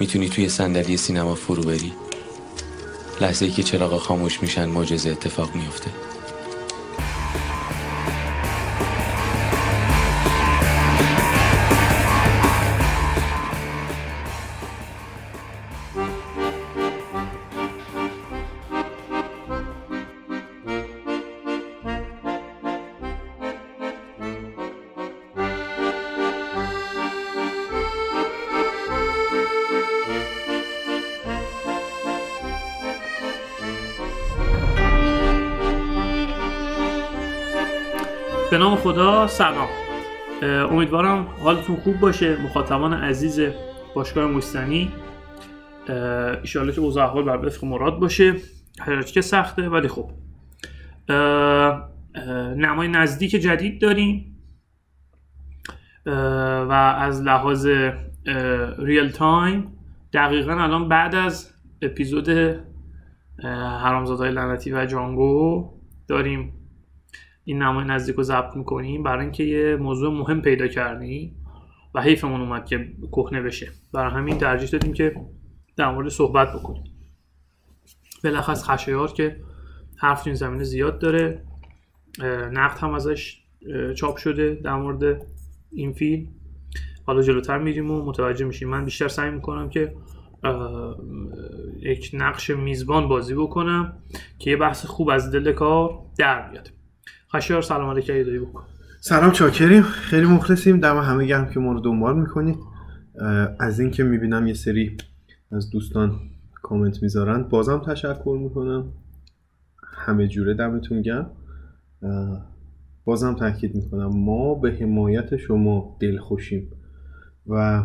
[0.00, 1.92] می‌تونی توی صندلی سینما فرو بری؟
[3.20, 5.90] لحظه ای که چراغا خاموش میشن معجزه اتفاق میفته
[39.34, 39.68] سلام.
[40.42, 42.42] امیدوارم حالتون خوب باشه.
[42.42, 43.40] مخاطبان عزیز
[43.94, 44.92] باشگاه مستنی.
[46.42, 48.34] ایشاله که اوضاع احوال بر وفق مراد باشه.
[48.80, 50.10] هرچی که سخته ولی خب.
[52.56, 54.36] نمای نزدیک جدید داریم.
[56.06, 57.66] و از لحاظ
[58.78, 59.72] ریل تایم
[60.12, 62.28] دقیقا الان بعد از اپیزود
[63.82, 65.70] حرامزادهای لعنتی و جانگو
[66.08, 66.52] داریم.
[67.44, 71.46] این نمای نزدیک رو ضبط می‌کنیم برای اینکه یه موضوع مهم پیدا کردیم
[71.94, 73.68] و حیفمون اومد که کهنه بشه.
[73.92, 75.16] برای همین ترجیح دادیم که
[75.76, 76.84] در مورد صحبت بکنیم.
[78.24, 79.36] بلخص خشایار که
[79.96, 81.44] حرف این زمینه زیاد داره
[82.52, 83.40] نقد هم ازش
[83.96, 85.26] چاپ شده در مورد
[85.72, 86.28] این فیلم.
[87.06, 88.68] حالا جلوتر میریم و متوجه میشیم.
[88.68, 89.94] من بیشتر سعی می‌کنم که
[91.80, 93.96] یک نقش میزبان بازی بکنم
[94.38, 96.70] که یه بحث خوب از دل کار در بیاد.
[97.34, 98.62] خشیار سلام علیکم دایی بکن.
[99.00, 99.82] سلام چاکریم.
[99.82, 100.80] خیلی مخلصیم.
[100.80, 102.56] دم همه گرم که ما رو دنبال می‌کنید.
[103.60, 104.96] از اینکه می‌بینم یه سری
[105.52, 106.20] از دوستان
[106.62, 108.92] کامنت می‌ذارن بازم تشکر می‌کنم.
[109.82, 111.30] همه جوره دمتون گرم.
[113.04, 114.10] بازم تاکید می‌کنم.
[114.16, 116.70] ما به حمایت شما دل خوشیم
[117.46, 117.84] و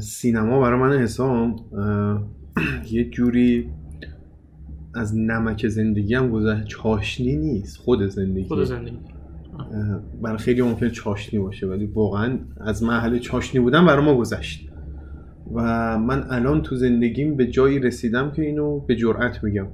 [0.00, 1.56] سینما برای من حسام
[2.90, 3.70] یه جوری
[4.94, 6.66] از نمک زندگی هم گذشت.
[6.66, 8.48] چاشنی نیست خود زندگی.
[8.48, 8.98] خود زندگی.
[10.22, 14.70] برای خیلی ممکن چاشنی باشه ولی واقعا از محل چاشنی بودن برای ما گذشت.
[15.54, 19.66] و من الان تو زندگیم به جایی رسیدم که اینو به جرأت میگم.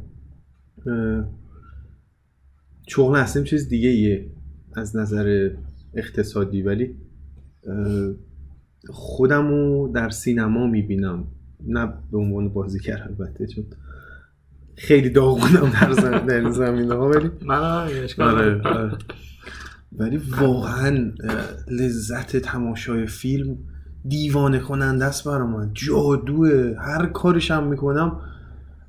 [2.89, 4.31] شغل اصلا چیز دیگه ایه
[4.77, 5.51] از نظر
[5.95, 6.95] اقتصادی ولی
[8.89, 11.27] خودمو در سینما می‌بینم.
[11.67, 13.65] نه به عنوان بازیگر البته چون
[14.77, 17.57] خیلی داغونم در زمین در این زمینه ها ولی من
[18.19, 18.99] آره آره.
[19.93, 21.13] ولی واقعا
[21.71, 23.59] لذت تماشای فیلم
[24.09, 25.71] دیوانه کننده است برای من.
[25.75, 26.75] جادوه.
[26.79, 28.21] هر کارش هم می‌کنم.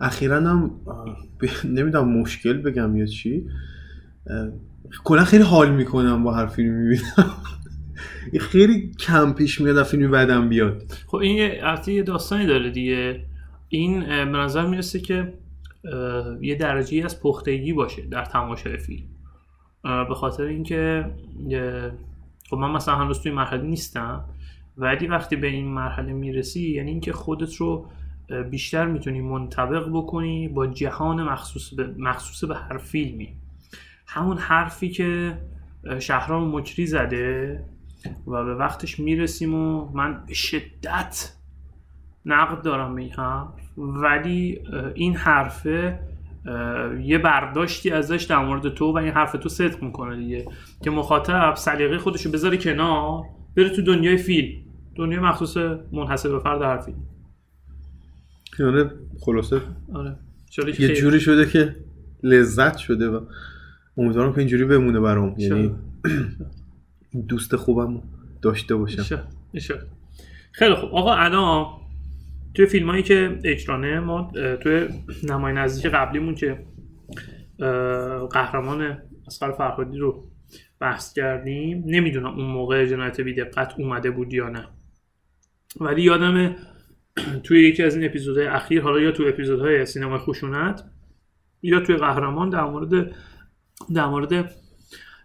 [0.01, 0.71] اخیرا هم
[1.65, 3.45] نمی‌دونم مشکل بگم یا چی.
[5.03, 7.31] کلا خیلی حال می‌کنم با هر فیلم می‌بینم.
[8.51, 10.83] خیلی کم پیش میاد فیلمی بعدم بیاد.
[11.07, 11.51] خب این
[11.87, 13.25] یه داستانی داره دیگه.
[13.69, 13.99] این
[14.31, 15.33] به نظر می‌رسه که
[16.41, 19.07] یه درجه از پختگی باشه در تماشای فیلم.
[19.83, 21.05] به خاطر اینکه
[22.49, 24.25] خب من مثلا هنوز توی مرحله نیستم
[24.77, 27.85] ولی وقتی به این مرحله می‌رسی یعنی اینکه خودت رو
[28.49, 33.33] بیشتر می‌تونی منطبق بکنی با جهان مخصوص به, مخصوص به هر فیلمی.
[34.07, 35.37] همون حرفی که
[35.99, 37.63] شهرام مکری زده
[38.27, 41.33] و به وقتش می‌رسیم و من به شدت
[42.25, 44.59] نقد دارم به این حرف ولی
[44.93, 45.99] این حرفه
[47.03, 50.45] یه برداشتی ازش در مورد تو و این حرف تو صدق می‌کنه دیگه.
[50.83, 53.23] که مخاطب سلیقه خودشو بذاره کنار
[53.57, 54.61] بره تو دنیای فیلم.
[54.95, 55.57] دنیای مخصوص
[55.91, 56.97] منحصر به فرد هر فیلم
[58.59, 58.89] یعنی
[59.25, 59.61] خلاصه.
[59.93, 60.15] آره.
[60.79, 61.75] یه جوری شده که
[62.23, 63.19] لذت شده و
[63.97, 65.35] امیدوارم که اینجوری بمونه برام.
[65.37, 65.75] یعنی
[67.29, 68.01] دوست خوبم
[68.41, 69.23] داشته باشم.
[70.51, 70.89] خیلی خوب.
[70.95, 71.65] آقا الان
[72.53, 74.31] توی فیلم هایی که اکرانه ما
[74.63, 74.87] توی
[75.23, 76.65] نمای نزدیک قبلیمون که
[78.31, 78.97] قهرمان
[79.27, 80.31] اسقر فرهادی رو
[80.79, 84.67] بحث کردیم نمی‌دونم اون موقع جنایت بی دقت اومده بود یا نه.
[85.79, 86.55] ولی یادم
[87.43, 90.83] توی یکی از این اپیزودهای اخیر حالا یا توی اپیزودهای سینما خشونت
[91.61, 93.11] یا توی قهرمان در مورد
[93.93, 94.55] در مورد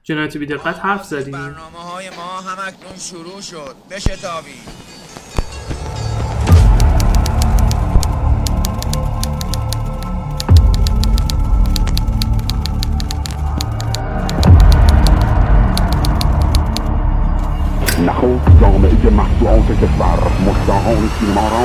[0.03, 1.33] جنایت بی دقت حرف زدیم.
[1.33, 3.75] برنامه های ما همکنون شروع شد.
[3.91, 4.96] بشتابید.
[18.07, 20.19] نخست جامعه مطبوعات کشور.
[20.49, 21.59] مشتاقان سینما را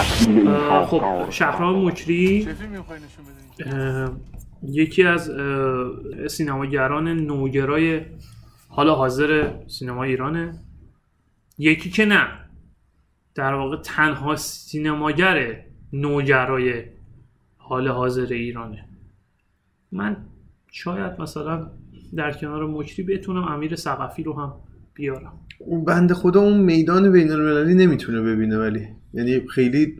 [0.00, 0.54] از این
[0.84, 2.48] خب شهرام مکری
[4.62, 5.30] یکی از
[6.28, 8.00] سینماگران نوگرای
[8.68, 10.58] حالا حاضر سینما ایرانه.
[11.58, 12.26] یکی که نه.
[13.34, 16.84] در واقع تنها سینماگر نوگرای
[17.56, 18.84] حال حاضر ایرانه.
[19.92, 20.16] من
[20.70, 21.70] شاید مثلا
[22.14, 24.52] در کنار مجری بتونم امیر سقفی رو هم
[24.94, 25.32] بیارم.
[25.66, 28.88] اون بند خدا اون میدان بین المللی نمی‌تونه ببینه ولی.
[29.14, 29.96] یعنی خیلی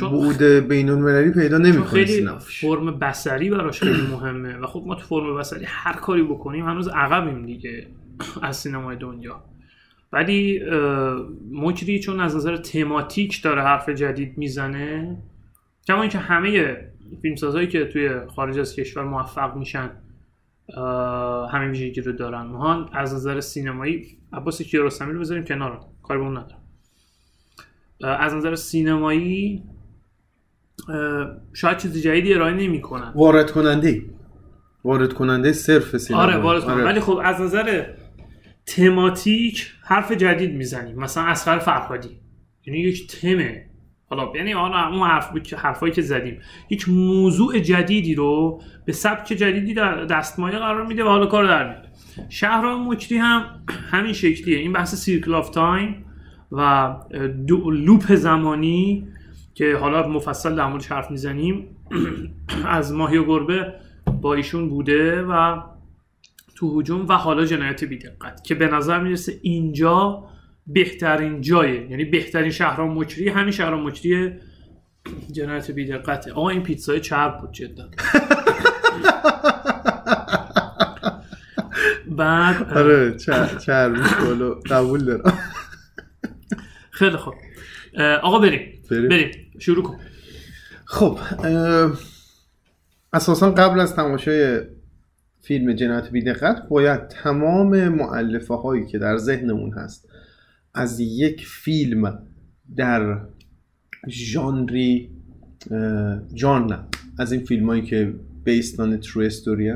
[0.00, 5.06] بود بین المللی پیدا نمی‌کنه خیلی فرم بسری براش خیلی مهمه و خب ما تو
[5.06, 7.86] فرم بسری هر کاری بکنیم هنوز عقبیم دیگه
[8.42, 9.44] از سینمای دنیا.
[10.12, 10.60] ولی
[11.52, 15.16] مجری چون از نظر تماتیک داره حرف جدید می‌زنه
[15.86, 16.76] کما اینکه همه
[17.22, 19.90] فیلمسازهایی که توی خارج از کشور موفق میشن
[21.52, 22.42] همین ویژگی رو دارن.
[22.42, 25.80] ما از نظر سینمایی عباس کیارستمی رو بذاریم کنار.
[26.02, 26.60] کاری به اون ندارم
[28.20, 29.64] از نظر سینمایی
[31.52, 33.12] شاید چیز جدیدی ارائه نمی‌کنن.
[33.14, 34.02] وارد کننده.
[34.84, 36.22] وارد کننده صرف سینما.
[36.22, 36.84] آره وارد کنن.
[36.84, 37.86] ولی خب از نظر
[38.66, 40.96] تماتیک حرف جدید می‌زنیم.
[40.96, 42.20] مثلا اسقر فرهادی.
[42.66, 43.69] یعنی یک تمه
[44.10, 46.38] حالا یعنی حالا اون حرف حرفایی که زدیم.
[46.70, 51.68] یک موضوع جدیدی رو به سبک جدیدی در دستمایه قرار میده و حالا کار در
[51.68, 51.88] میاره.
[52.28, 53.44] شهرام مکری هم
[53.90, 54.58] همین شکلیه.
[54.58, 56.04] این بحث circle of time
[56.52, 56.94] و
[57.72, 59.08] loop زمانی
[59.54, 61.76] که حالا مفصل در موردش حرف می‌زنیم
[62.66, 63.74] از ماهی و گربه
[64.22, 65.60] با ایشون بوده و
[66.54, 70.24] تو هجوم و حالا جنایت بی‌دقت که به نظر می‌رسه اینجا
[70.72, 71.90] بهترین جایه.
[71.90, 73.28] یعنی بهترین شهرام مکری.
[73.28, 74.32] همین شهرام مکری
[75.32, 76.32] جنایت بیدقته.
[76.32, 77.90] آقا این پیتزای چرب بود جدا.
[82.10, 85.38] بعد آره چر چربیش بالا قبول دارم.
[86.90, 87.34] خیلی خوب.
[88.22, 88.82] آقا بریم.
[88.90, 89.30] بریم.
[89.58, 89.96] شروع کن.
[90.84, 91.18] خب
[93.12, 94.60] اساسا قبل از تماشای
[95.40, 100.09] فیلم جنایت بیدقت باید تمام معلفه هایی که در ذهنمون هست
[100.74, 102.18] از یک فیلم
[102.76, 103.20] در
[104.08, 105.10] ژانری
[106.34, 106.84] جان
[107.18, 108.14] از این فیلم هایی که
[108.44, 109.72] بیست آن ترو استوری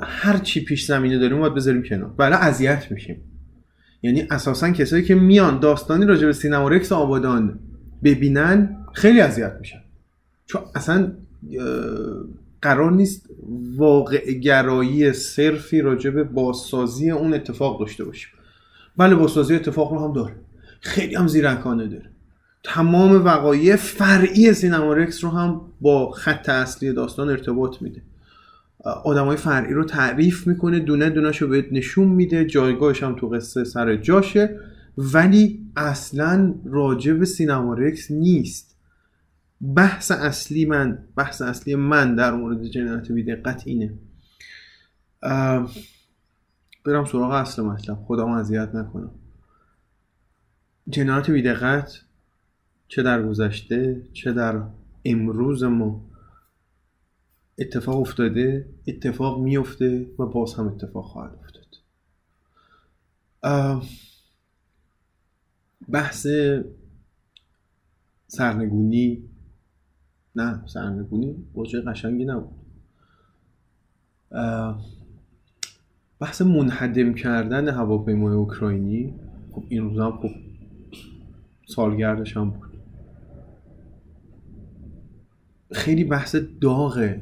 [0.00, 2.14] هر چی پیش زمینه داریم باید بذاریم کنار.
[2.18, 3.16] ولی اذیت میشیم.
[4.02, 7.58] یعنی اساسا کسایی که میان داستانی راجع به سینما رکس آبادان
[8.04, 9.82] ببینن خیلی اذیت میشن.
[10.46, 11.12] چون اصلا
[12.62, 13.30] قرار نیست
[13.76, 18.30] واقع گرایی صرفی راجع به بازسازی اون اتفاق داشته باشیم.
[18.96, 20.34] بله بازسازی اتفاق رو هم داره.
[20.80, 22.10] خیلی هم زیرکانه داره.
[22.64, 28.02] تمام وقایع فرعی سینما رکس رو هم با خط اصلی داستان ارتباط میده.
[29.04, 33.28] آدم های فرعی رو تعریف می‌کنه دونه دونش رو بهت نشون میده جایگاهش هم تو
[33.28, 34.58] قصه سر جاشه
[34.98, 38.76] ولی اصلا راجع به سینما رکس نیست.
[39.74, 43.94] بحث اصلی من بحث اصلی من در مورد جنایت بیدقت اینه.
[46.84, 47.96] برم سراغ اصل مطلب.
[47.96, 49.10] خودم اذیت نکنم.
[50.88, 52.00] جنایت بیدقت
[52.88, 54.62] چه در گذشته چه در
[55.04, 56.04] امروز ما.
[57.58, 61.62] اتفاق افتاده اتفاق میفته و باز هم اتفاق خواهد افتاد.
[65.88, 66.26] بحث
[68.26, 69.28] سرنگونی.
[70.36, 72.58] نه سرنگونی واژه قشنگی نبود.
[76.22, 79.14] بحث منهدم کردن هواپیمای اوکراینی
[79.52, 80.30] خب این روزا هم خب
[81.66, 82.70] سالگردش هم بود.
[85.72, 87.14] خیلی بحث داغ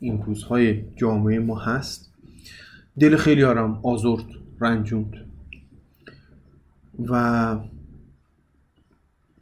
[0.00, 2.12] این روزهای جامعه ما هست.
[2.98, 4.24] دل خیلی آرام آزرد
[4.60, 5.14] رنجوند.
[7.08, 7.58] و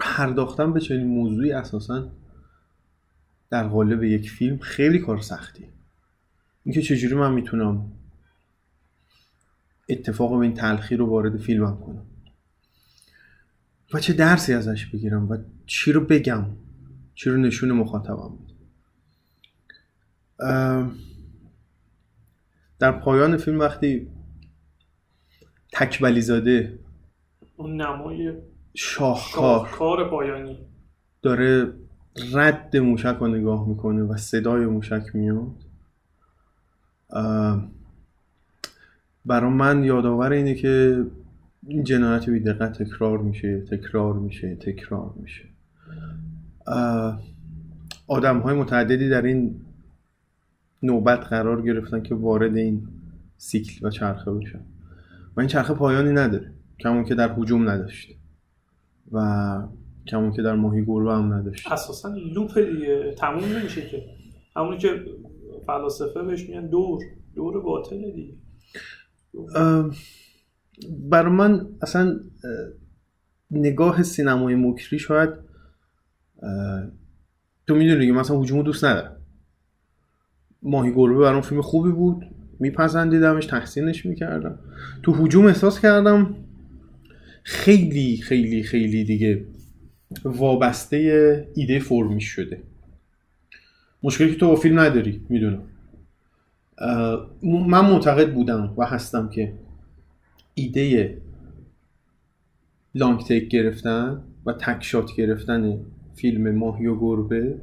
[0.01, 2.09] پرداختن به چنین موضوعی اساسا
[3.51, 5.69] در قالب یک فیلم خیلی کار سختیه
[6.65, 7.93] اینکه چجوری من می‌تونم
[9.93, 12.07] اتفاق این تلخی رو وارد فیلمم کنم.
[13.95, 16.47] و چه درسی ازش بگیرم و چی رو بگم.
[17.15, 18.39] چی رو نشون مخاطبم.
[20.41, 20.93] اه،
[22.79, 24.09] در پایان فیلم وقتی
[25.73, 26.79] تکبلی زاده
[27.57, 28.33] اون نمای
[28.75, 30.67] شاهکار کار پایانی.
[31.23, 31.73] داره
[32.33, 35.65] رد موشک رو نگاه می‌کنه و صدای موشک میاد.
[39.25, 41.05] برا من یادآور اینه که
[41.67, 45.45] این جنایت بی دقت تکرار میشه تکرار میشه تکرار میشه.
[48.07, 49.61] آدم های متعددی در این
[50.83, 52.89] نوبت قرار گرفتن که وارد این
[53.37, 54.61] سیکل و چرخه بشن.
[55.37, 56.53] و این چرخه پایانی نداره.
[56.81, 58.09] کمون که در حجوم نداشت
[59.13, 59.19] و
[60.07, 62.61] کمون که در ماهی گربه هم نداشت اساسا لوپ
[63.17, 64.03] تموم نمیشه که.
[64.57, 65.05] همونی که
[65.67, 67.03] فلاسفه بهش میگن دور.
[67.35, 68.35] دور باطله دیگه.
[71.11, 72.51] برای من اصلا اه،
[73.51, 75.31] نگاه سینمای مکری شاید
[77.67, 79.17] تو می‌دونی دیگه مثلا هجومو دوست ندارم.
[80.63, 82.27] ماهی گربه برام فیلم خوبی بود
[82.61, 84.59] میپسندیدمش تحسینش می‌کردم.
[85.03, 86.35] تو هجوم احساس کردم
[87.43, 89.45] خیلی خیلی خیلی دیگه
[90.25, 92.63] وابسته ایده فرمیش شده.
[94.03, 95.63] مشکلی که تو با فیلم نداری می‌دونم.
[97.43, 99.59] من معتقد بودم و هستم که
[100.55, 101.19] ایده
[102.95, 105.81] لانگ تیک گرفتن و تک شات گرفتن
[106.15, 107.59] فیلم ماهی و گربه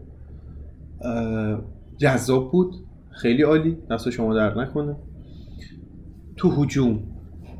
[1.97, 2.75] جذاب بود.
[3.11, 3.77] خیلی عالی.
[3.91, 4.95] دست شما در نکنه.
[6.37, 7.03] تو هجوم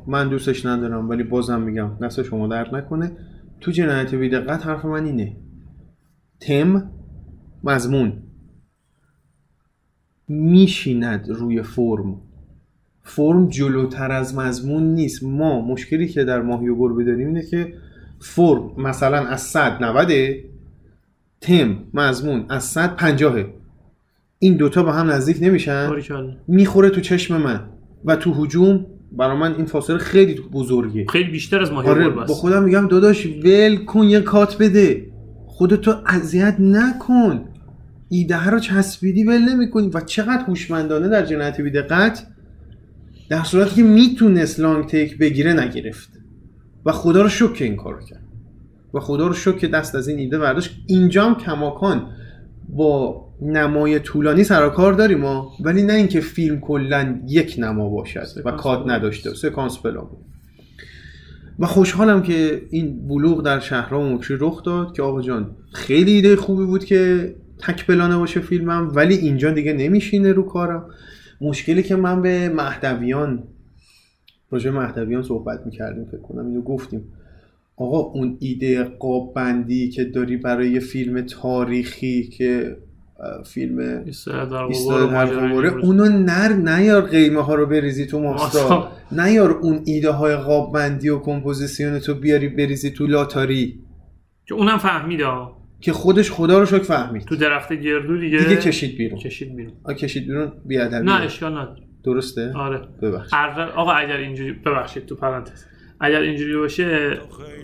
[0.06, 3.12] من دوستش ندارم ولی بازم میگم دست شما در نکنه.
[3.60, 5.36] تو جنایت بیدقت حرف من اینه.
[6.40, 6.90] تم
[7.64, 8.22] مضمون.
[10.30, 12.16] میشیند روی فرم.
[13.02, 15.22] فرم جلوتر از مضمون نیست.
[15.22, 17.74] ما مشکلی که در ماهی و گربه داریم اینه که
[18.20, 20.12] فرم مثلا از 100 90
[21.40, 23.44] تم مضمون از 100 50
[24.38, 25.90] این دوتا با هم نزدیک نمیشن.
[26.48, 27.60] می‌خوره تو چشم من
[28.04, 31.06] و تو هجوم برا من این فاصله خیلی بزرگه.
[31.08, 35.06] خیلی بیشتر از ماهی آره با خودم میگم داداش ول کن یه کات بده.
[35.46, 37.44] خودتو اذیت نکن.
[38.10, 39.88] ایده رو چسبیدی ول نمی‌کنی.
[39.94, 42.26] و چقدر هوشمندانه در جنایت بیدقت
[43.28, 46.08] در صورتی که می‌تونست لانگ تیک بگیره نگرفت.
[46.86, 48.22] و خدا رو شکر که این کارو کرد.
[48.94, 50.76] و خدا رو شکر که دست از این ایده برداشت.
[50.86, 52.06] اینجا هم کماکان
[52.68, 55.52] با نمای طولانی سر کار داریم ما.
[55.60, 58.82] ولی نه اینکه فیلم کلا یک نما باشد و کات.
[58.86, 59.34] نداشته.
[59.34, 60.24] سکانس پلان بود.
[61.58, 66.36] و خوشحالم که این بلوغ در شهرها مکری رخ داد که آقا جان خیلی ایده
[66.36, 70.86] خوبی بود که تک پلانه باشه فیلمم ولی اینجا دیگه نمیشینه رو کارم
[71.40, 73.42] مشکلی که من به مهدویان
[74.50, 77.04] راجع به مهدویان صحبت می‌کردیم فکر کنم اینو گفتیم
[77.76, 82.76] آقا اون ایده قاب بندی که داری برای یه فیلم تاریخی که
[83.46, 85.84] فیلم ایستاد در ایستاده در غبار در ماجرای نیمروز.
[85.84, 88.92] اونو نر نیار قیمه ها رو بریزی تو ماستا.
[89.12, 93.80] نیار اون ایده های قاب بندی و کمپوزیسیون تو بیاری بریزی تو لاتاری
[94.46, 95.59] که اونم فهمید ها.
[95.80, 97.24] که خودش خدا رو شکر فهمید.
[97.24, 99.18] تو درخت گردو دیگه دیگه کشید بیرون.
[99.20, 99.72] کشید بیرون.
[99.84, 101.06] آ کشید بیرون بی‌ادبی.
[101.06, 101.82] نه اشکال نداره.
[102.04, 102.80] درسته؟ آره.
[103.02, 105.64] ببخش اره- آقا اگر اینجوری ببخشید تو پرانتز.
[106.00, 107.18] اگر اینجوری باشه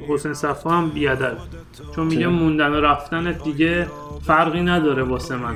[0.09, 1.37] حسین صفا هم بیادب.
[1.95, 3.87] چون میگه موندن و رفتن دیگه
[4.23, 5.55] فرقی نداره واسه من.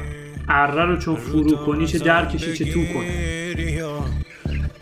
[0.49, 3.11] اره رو چون فرو کنی چه در کشی چه تو کنی.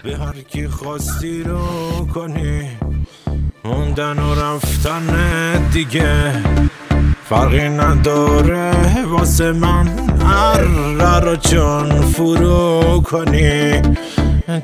[0.05, 1.59] به هر کی خواستی رو
[2.15, 2.69] کنی.
[3.65, 5.03] موندن و رفتن
[5.73, 6.33] دیگه.
[7.29, 9.89] فرقی نداره واسه من.
[10.21, 13.83] اره رو چون فرو کنی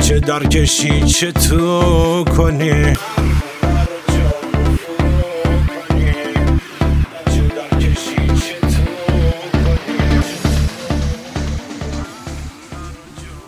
[0.02, 2.92] چه در کشی چه تو کنی.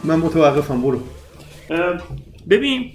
[0.04, 1.00] من متوقفم برو.
[2.50, 2.92] ببین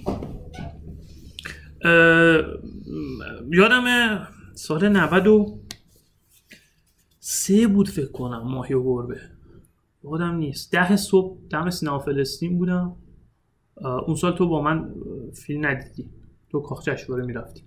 [3.50, 3.84] یادم
[4.54, 4.88] سال
[7.22, 9.20] 93 بود فکر کنم ماهی و گربه
[10.04, 10.72] یادم نیست.
[10.72, 12.96] ده صبح دم سینما فلسطین بودم.
[14.06, 14.94] اون سال تو با من
[15.34, 16.10] فیلم ندیدی.
[16.50, 17.62] تو کاخ جشنواره می‌رفتی.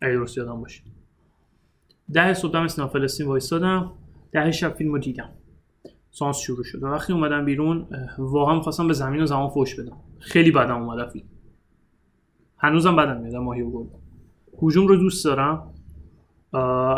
[0.00, 0.82] اگه درست یادم باشه.
[2.12, 3.92] ده صبح دم سینما فلسطین وایستادم.
[4.32, 5.30] ده شب فیلم رو دیدم.
[6.10, 6.82] سانس شروع شد.
[6.82, 7.86] و وقتی اومدم بیرون
[8.18, 9.96] واقعا می‌خواستم به زمین و زمان فوش بدم.
[10.18, 11.26] خیلی بدم اومد فیلم.
[12.56, 13.98] هنوزم بدم میاد ماهی و گربه
[14.62, 15.74] هجوم رو دوست دارم.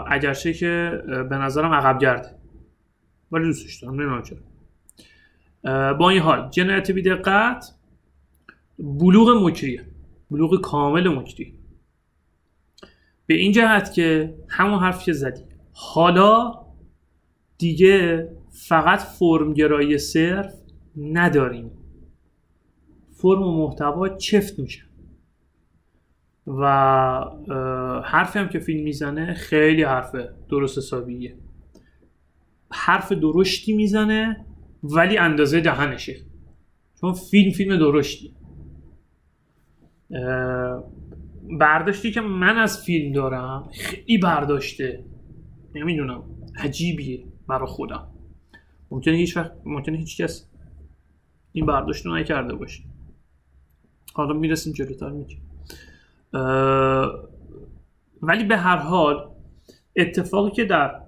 [0.07, 2.29] اگرچه که به نظرم عقب گرده.
[3.33, 4.39] ولی دوستش دارم نمی‌دونم چرا.
[5.95, 7.75] با این حال جنایت بیدقت
[8.79, 9.87] بلوغ مکریه.
[10.31, 11.55] بلوغ کامل مکری
[13.27, 15.43] به این جهت که همون حرف که زدی.
[15.73, 16.55] حالا
[17.59, 20.55] دیگه فقط فرمگرایی صرف
[20.97, 21.71] نداریم.
[23.11, 24.83] فرم و محتوا چفت میشه.
[26.47, 26.67] و
[28.05, 30.17] حرفی هم که فیلم می‌زنه خیلی حرف
[30.49, 31.37] درست حسابیه.
[32.71, 34.47] حرف درشتی می‌زنه
[34.83, 36.17] ولی اندازه دهنشه.
[37.01, 38.35] چون فیلم فیلم درشتی.
[41.61, 45.05] برداشتی که من از فیلم دارم خیلی برداشته.
[45.75, 46.25] نمی‌دونم
[46.59, 48.09] عجیبیه برا خودم.
[48.91, 50.51] ممکنه هیچ وقت ممکنه هیچ کس
[51.53, 52.83] این برداشت رو نکرده باشه.
[54.15, 55.52] حالا می‌رسیم جلوتر میگیم.
[58.23, 59.31] ولی به هر حال
[59.97, 61.01] اتفاقی که در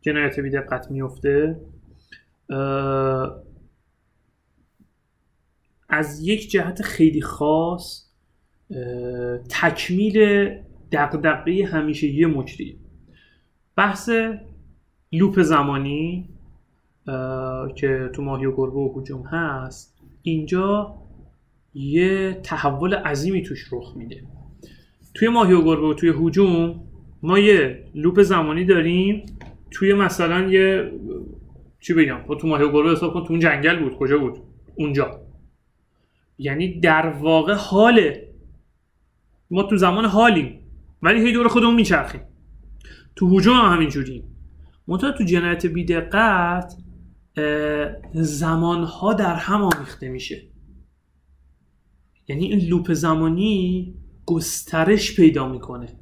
[0.00, 1.60] جنایت بیدقت میفته
[5.88, 8.10] از یک جهت خیلی خاص
[9.48, 10.48] تکمیل
[10.92, 12.76] دقدقه همیشه یه مجریه
[13.76, 14.10] بحث
[15.12, 16.28] لوپ زمانی
[17.76, 20.94] که تو ماهی و گربه و هجوم هست اینجا
[21.74, 24.22] یه تحول عظیمی توش رخ میده.
[25.14, 26.80] توی ماهی و گربه و توی هجوم
[27.22, 29.22] ما یه لوپ زمانی داریم
[29.70, 30.92] توی مثلا یه
[31.80, 33.98] چی بگم تو ماهی و گربه حساب کن تو اون جنگل بود.
[33.98, 34.38] کجا بود؟
[34.74, 35.20] اونجا.
[36.38, 38.30] یعنی در واقع حاله
[39.50, 40.60] ما تو زمان حالیم
[41.02, 42.20] ولی هی دور خودمون میچرخیم.
[43.16, 44.24] تو هجوم هم همینجوری
[44.88, 46.76] منتها تو جنایت بیدقت
[48.12, 50.42] زمانها در هم آمیخته میشه.
[52.28, 53.94] یعنی این لوپ زمانی
[54.30, 55.98] گسترش پیدا می‌کنه.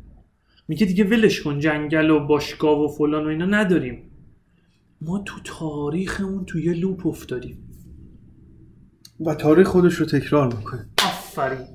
[0.69, 4.11] میگه دیگه ولش کن جنگل و باشگاه و فلان و اینا نداریم.
[5.01, 7.71] ما تو تاریخمون تو یه لوپ افتادیم.
[9.21, 10.89] و تاریخ خودش رو تکرار می‌کنه.
[11.05, 11.67] آفرین.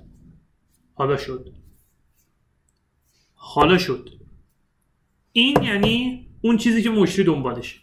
[0.93, 1.53] حالا شد.
[3.33, 4.10] حالا شد.
[5.31, 7.79] این یعنی اون چیزی که مشتری دنبالشه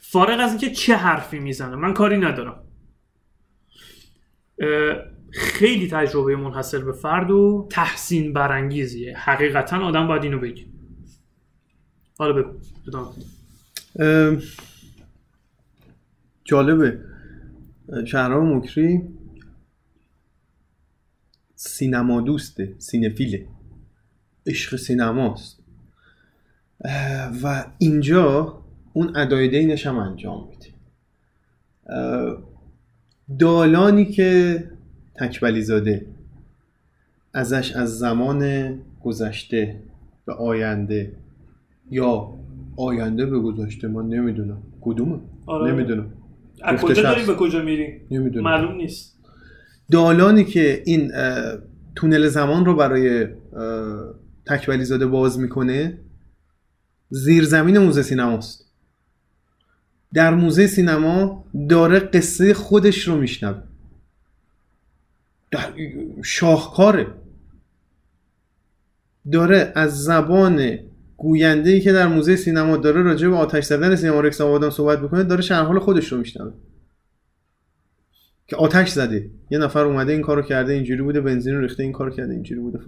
[0.00, 1.76] فارغ از اینکه چه حرفی می‌زنه.
[1.76, 2.64] من کاری ندارم.
[5.32, 9.18] خیلی تجربه منحصر به فرد و تحسین برانگیزیه.
[9.18, 10.64] حقیقتا آدم باید اینو بگه.
[12.18, 12.58] حالا بگو.
[16.44, 17.00] جالبه.
[18.06, 19.02] شهرام مکری
[21.54, 23.46] سینما دوسته سینفیله.
[24.46, 25.58] عشق سینماست.
[27.42, 28.58] و اینجا
[28.92, 30.72] اون ادای دینش هم انجام میده.
[33.38, 34.70] دالانی که
[35.14, 36.06] تکبلی زاده
[37.34, 39.82] ازش از زمان گذشته
[40.26, 41.12] به آینده
[41.90, 42.34] یا
[42.76, 44.62] آینده به گذشته من نمی‌دونم.
[44.80, 45.72] کدومه؟ آره.
[45.72, 46.12] نمی‌دونم.
[46.62, 47.04] از کجا شخص.
[47.04, 48.44] داری به کجا میری؟ نمی‌دونم.
[48.44, 49.18] معلوم نیست.
[49.90, 51.12] دالانی که این
[51.96, 53.26] تونل زمان رو برای
[54.46, 55.98] تکبلی زاده باز می‌کنه
[57.10, 58.64] زیرزمین موزه سینماست
[60.14, 63.62] در موزه سینما داره قصه خودش رو میشنوه.
[66.24, 67.06] شاهکاره
[69.32, 70.78] داره از زبان
[71.16, 74.98] گوینده ای که در موزه سینما داره راجع به آتش زدن سینما رکس آبادان صحبت
[74.98, 76.52] می‌کنه داره شرح حال خودش رو میشنوه.
[78.46, 79.30] که آتش زده.
[79.50, 82.60] یه نفر اومده این کارو کرده اینجوری بوده بنزین رو ریخته این کارو کرده اینجوری
[82.60, 82.80] بوده.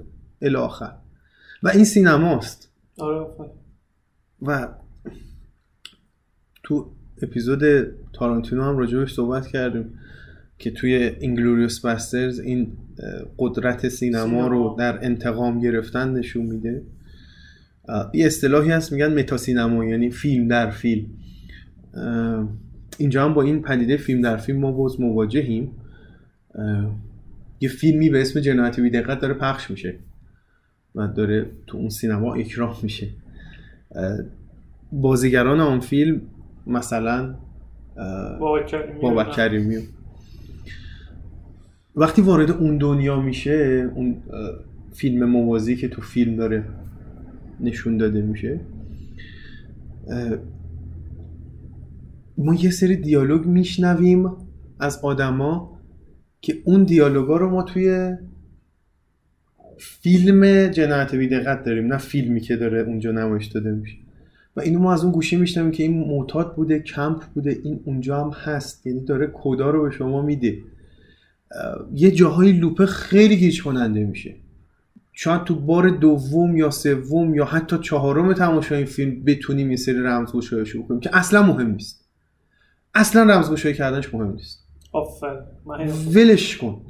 [0.42, 0.92] الی آخر.
[1.62, 2.68] و این سینماست.
[2.98, 3.27] آره.
[4.42, 4.68] و
[6.62, 7.62] تو اپیزود
[8.12, 9.98] تارانتینو هم راجع بهش صحبت کردیم.
[10.59, 12.73] که توی Inglourious Basterds این
[13.38, 14.47] قدرت سینما, سینما.
[14.47, 16.83] رو در انتقام گرفتن نشون میده.
[18.14, 21.07] یه اصطلاحی هست میگن متا سینما یعنی فیلم در فیلم.
[22.99, 25.71] اینجا هم با این پدیده فیلم در فیلم ما باز مواجهیم.
[27.61, 29.99] یه فیلمی به اسم جنایت بی دقت داره پخش میشه.
[30.95, 33.09] و داره تو اون سینما اکرام میشه.
[34.93, 36.21] بازیگران آن فیلم
[36.67, 37.35] مثلا
[39.01, 39.88] بابک کریمی
[41.96, 44.16] وقتی وارد اون دنیا میشه اون
[44.92, 46.64] فیلم موازی که تو فیلم داره
[47.61, 48.61] نشون داده میشه
[52.38, 54.30] ما یه سری دیالوگ میشنویم
[54.80, 55.80] از آدما
[56.40, 58.16] که اون دیالوگا رو ما توی
[59.78, 63.96] فیلم جنایت بی دقت داریم نه فیلمی که داره اونجا نمایش داده میشه.
[64.57, 68.24] و اینو ما از اون گوشی میشنویم که این معتاد بوده کمپ بوده این اونجا
[68.24, 70.59] هم هست یعنی داره کدا رو به شما میده.
[71.95, 74.37] یه جاهای لوپه خیلی گیج کننده میشه.
[75.12, 80.03] شاید تو بار دوم یا سوم یا حتی چهارم تماشای این فیلم بتونیم یه سری
[80.03, 82.05] رمزگشاییشو بکنیم که اصلا مهم نیست.
[82.95, 84.64] اصلا رمزگشایی کردنش مهم نیست.
[86.14, 86.81] ولش کن.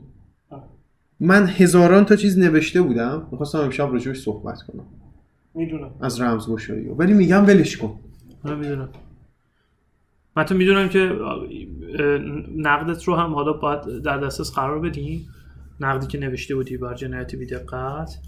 [1.20, 3.28] من هزاران تا چیز نوشته بودم.
[3.30, 4.86] می‌خواستم امشب راجبش صحبت کنم.
[5.54, 5.90] می‌دونم.
[6.00, 6.86] از رمزگشایی.
[6.86, 8.00] ولی میگم ولش کن.
[8.44, 8.88] من می‌دونم.
[10.36, 10.98] من تو می‌دونم که
[12.56, 15.28] نقدت رو هم حالا باید در دسترس قرار بدیم
[15.80, 18.18] نقدی که نوشته بودی بر جنایت بی دقت.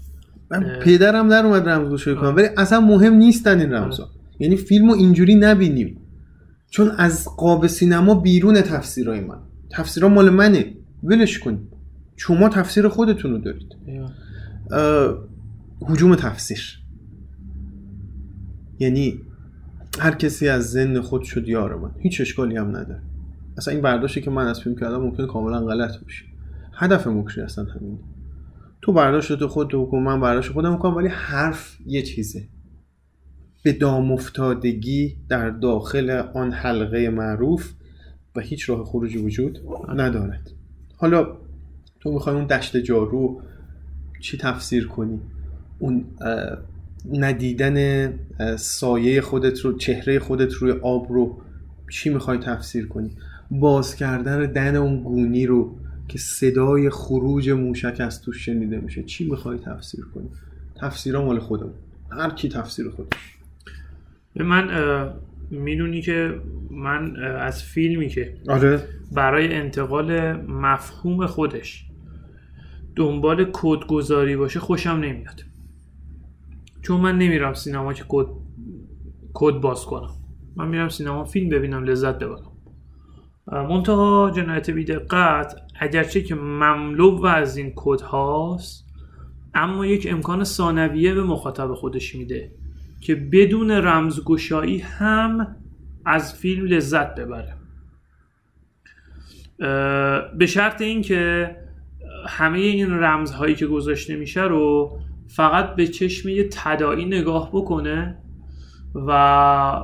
[0.51, 0.79] من.
[0.81, 2.35] پدرم در اومد رمزگشایی کنم.
[2.35, 4.09] ولی اصلا مهم نیستن این رمزا.
[4.39, 5.97] یعنی فیلمو اینجوری نبینیم.
[6.69, 9.37] چون از قاب سینما بیرون تفسیرهای من.
[9.69, 10.73] تفسیرها مال منه.
[11.03, 11.67] ولش کن.
[12.15, 13.75] شما تفسیر خودتون رو دارید.
[14.71, 15.17] اه،
[15.89, 16.79] هجوم تفسیر.
[18.79, 19.19] یعنی
[19.99, 23.01] هر کسی از زن خود شد یار من هیچ اشکالی هم نداره.
[23.57, 26.25] اصلا این برداشتی که من از فیلم کردم ممکنه کاملا غلط باشه.
[26.73, 27.99] هدف مکری اصلا همینه
[28.81, 32.43] تو برداشت خود بکن من برداشت خودم می‌کنم ولی حرف یه چیزه.
[33.63, 37.73] به دام افتادگی در داخل آن حلقه معروف
[38.35, 39.59] و هیچ راه خروجی وجود
[39.95, 40.51] ندارد.
[40.95, 41.37] حالا
[41.99, 43.41] تو می‌خوای اون دشت جارو
[44.19, 45.19] چی تفسیر کنی؟
[45.79, 46.05] اون
[47.13, 48.13] ندیدن
[48.57, 51.37] سایه خودت رو چهره خودت روی آب رو
[51.91, 53.11] چی می‌خوای تفسیر کنی؟
[53.51, 55.75] باز کردن دن اون گونی رو
[56.07, 59.03] که صدای خروج موشک از توش شنیده میشه.
[59.03, 60.29] چی می‌خوای تفسیر کنی؟
[60.75, 61.73] تفسیرها مال خودمون.
[62.11, 63.37] هر کی تفسیر خودش.
[64.35, 64.69] من
[65.51, 68.83] می‌دونی که من از فیلمی که آره.
[69.11, 71.85] برای انتقال مفهوم خودش
[72.95, 75.43] دنبال کدگذاری باشه خوشم نمیاد.
[76.81, 78.25] چون من نمیرم سینما که کد
[79.33, 80.09] کد باز کنم.
[80.55, 82.51] من میرم سینما فیلم ببینم لذت ببرم.
[83.51, 88.85] منتها جنایت بیدقت اگرچه که مملو از این کد هاست
[89.53, 92.51] اما یک امکان ثانویه به مخاطب خودش میده
[93.01, 95.55] که بدون رمزگشایی هم
[96.05, 97.53] از فیلم لذت ببره.
[100.37, 101.55] به شرط اینکه
[102.27, 108.17] همه این رمزهایی که گذاشته میشه رو فقط به چشم یه تداعی نگاه بکنه
[108.95, 109.11] و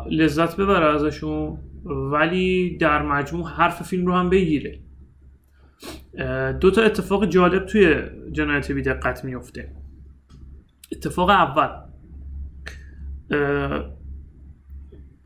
[0.10, 4.80] لذت ببره ازشون ولی در مجموع حرف فیلم رو هم بگیره.
[6.60, 9.76] دو تا اتفاق جالب توی جنایت بی‌دقت میفته
[10.92, 11.70] اتفاق اول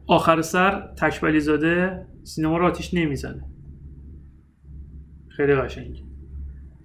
[0.08, 3.44] آخر سر تکبعلی زاده سینما رو آتیش نمی‌زنه.
[5.30, 6.04] خیلی قشنگ.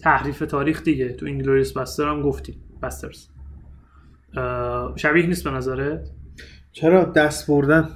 [0.00, 1.12] تحریف تاریخ دیگه.
[1.12, 2.54] تو Inglourious Basterd هم گفتیم.
[2.82, 3.28] Basterds.
[4.96, 6.10] شبیه نیست به نظرت؟
[6.72, 7.88] چرا دست بردن؟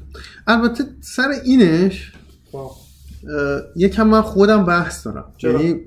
[0.47, 2.13] البته سر اینش
[3.77, 5.81] یکم من خودم بحث دارم؟ یعنی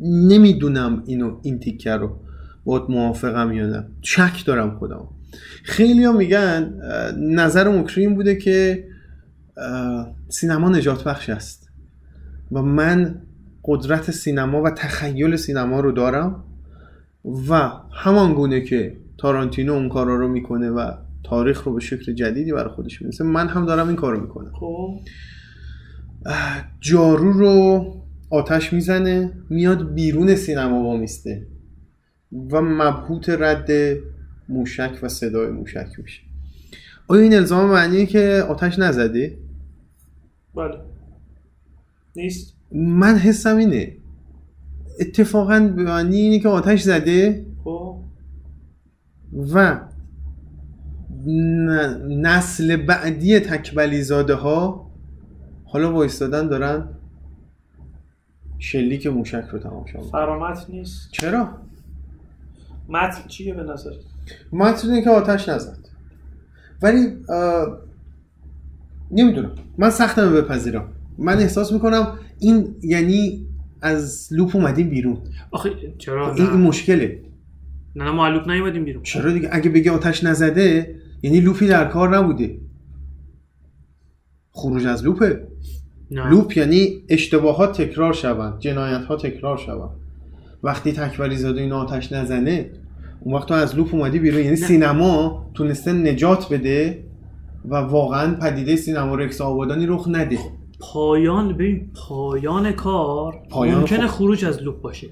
[0.00, 2.16] نمی‌دونم اینو این تیکه رو.
[2.64, 3.86] باید موافقم یا نه.
[4.02, 5.08] شک دارم خودم
[5.62, 6.74] خیلی ها میگن
[7.18, 8.84] نظر مکری این بوده که
[10.28, 11.68] سینما نجات بخش است.
[12.52, 13.22] و من
[13.64, 16.44] قدرت سینما و تخیل سینما رو دارم.
[17.48, 20.92] و همان گونه که تارانتینو اون کارا رو می‌کنه و
[21.24, 24.52] تاریخ رو به شکل جدیدی برای خودش می‌نویسه من هم دارم این کار رو می‌کنم.
[24.60, 25.00] خب.
[26.80, 27.84] جارو رو
[28.30, 31.46] آتش می‌زنه میاد بیرون سینما وامیسته
[32.32, 33.68] و مبهوت رد
[34.48, 36.22] موشک و صدای موشک میشه.
[37.08, 39.38] آیا این الزام معنیه که آتش نزده؟
[40.54, 40.74] بله.
[42.16, 42.54] نیست.
[42.72, 43.96] من حسم اینه.
[45.00, 47.98] اتفاقا به معنی اینه که آتش زده خب.
[49.54, 49.80] و
[52.08, 54.90] نسل بعدی تکبلی زاده ها
[55.64, 56.88] حالا وایستادن دارن
[58.58, 60.10] شلیک موشک رو تماشا می‌کنن.
[60.10, 61.08] فرامت نیست.
[61.12, 61.48] چرا؟
[62.88, 63.90] متن چیه به نظر؟
[64.52, 65.78] متن اینه که آتش نزد.
[66.82, 67.78] ولی اه،
[69.10, 69.54] نمی‌دونم.
[69.78, 70.92] من سختم بپذیرم.
[71.18, 73.46] من احساس می‌کنم این یعنی
[73.82, 75.18] از لوپ اومدیم بیرون.
[75.50, 77.22] آخه چرا این, این نه مشکله.
[77.96, 79.02] نه نه ما loop نیومدیم بیرون.
[79.02, 82.60] چرا دیگه؟ اگه بگه آتش نزده یعنی loop ی در کار نبوده.
[84.50, 85.48] خروج از loop ه.
[86.10, 86.30] نه.
[86.30, 89.90] loop یعنی اشتباهات تکرار شوند جنایت ها تکرار شوند.
[90.62, 92.70] وقتی تکبعلی زاده این آتش نزنه
[93.20, 94.42] اون وقت تو از loop اومدی بیرون.
[94.44, 97.04] یعنی سینما تونسته نجات بده
[97.64, 100.38] و واقعا پدیده سینما رکس آبادان رخ نده.
[100.80, 104.16] پایان ببین پایان کار پایان ممکنه خب.
[104.16, 105.08] خروج از loop باشه.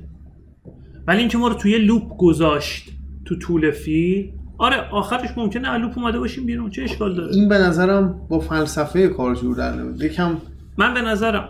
[1.07, 2.93] ولی اینکه ما رو توی loop گذاشت
[3.25, 7.49] تو طول فیلم آره آخرش ممکنه از loop اومده باشیم بیرون چه اشکال داره؟ این
[7.49, 10.03] به نظرم با فلسفه کار جور در نمیاد.
[10.03, 10.37] یکم
[10.79, 11.49] من به نظرم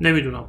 [0.00, 0.44] نمی‌دونم.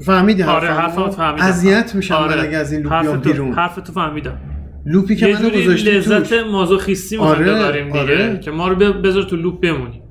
[0.00, 1.44] فهمیدی آره؟ حرفمو؟ فهمیدم.
[1.44, 2.36] اذیت میشم آره.
[2.36, 3.52] من اگه از این loop بیام بیرون.
[3.52, 4.38] حرف تو فهمیدم.
[4.86, 8.38] loop ی که منو گذاشتی لذت مازوخیستی آره، ببریم دیگه آره.
[8.38, 10.02] که ما رو بذار تو loop بمونیم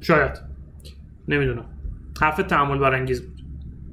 [0.00, 0.32] شاید.
[1.28, 1.64] نمی‌دونم.
[2.20, 3.38] حرف تحمل برانگیز بود.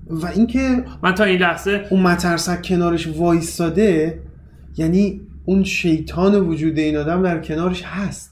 [0.10, 4.20] و اینکه من تا این لحظه اون مترسک کنارش وایستاده
[4.78, 8.32] یعنی اون شیطان وجود این آدم در کنارش هست.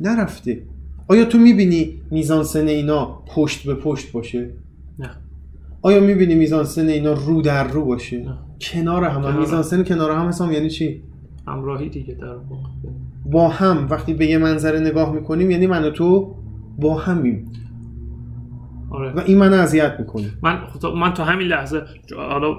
[0.00, 0.62] نرفته.
[1.08, 4.50] آیا تو می‌بینی میزانسن اینا پشت به پشت باشه؟
[4.98, 5.10] نه.
[5.82, 8.38] آیا می‌بینی میزانسن اینا رو در رو باشه؟ نه.
[8.60, 9.22] کنار هم.
[9.22, 9.40] کنار.
[9.40, 11.02] میزانسن کنار هم حسام یعنی چی؟
[11.46, 12.36] همراهی دیگه در
[13.30, 13.86] با هم.
[13.90, 16.34] وقتی به یه منظره نگاه می‌کنیم یعنی من و تو
[16.78, 17.47] با همیم.
[18.90, 19.12] آره.
[19.12, 20.30] و این من اذیت می‌کنه.
[20.42, 20.60] من
[20.96, 21.82] من تا همین لحظه
[22.16, 22.54] حالا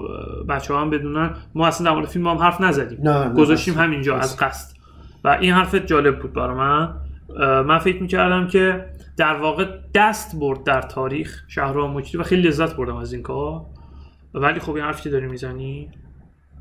[0.48, 2.98] بچه هم بدونن ما اصلا در مورد فیلم هم حرف نزدیم.
[3.02, 3.74] نه، نه، گذاشتیم.
[3.74, 4.76] همینجا از قصد.
[5.24, 6.94] و این حرفت جالب بود برای من.
[7.62, 12.76] من فکر می‌کردم که در واقع دست برد در تاریخ شهرام مکری و خیلی لذت
[12.76, 13.62] بردم از این کار.
[14.34, 15.88] ولی خب این حرفی که داری می‌زنی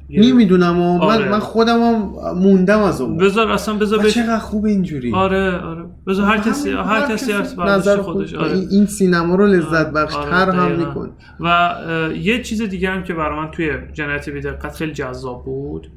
[0.10, 1.30] نمی‌دونم و من, آره.
[1.32, 1.96] من خودم هم
[2.36, 5.14] موندم از اون بذار اصلا بذار و بهش چقدر خوب اینجوری.
[5.14, 5.86] آره آره.
[6.08, 8.34] بذار هر کسی همین- هر کسی از نظر خودش.
[8.34, 8.52] آره.
[8.58, 10.88] این- سینما رو لذت بخش آره، تر هم دقیقاً.
[10.90, 11.12] میکن.
[11.40, 11.70] و
[12.16, 15.92] یه چیز دیگه هم که برای من توی جنایت بیدقت خیلی جذاب بود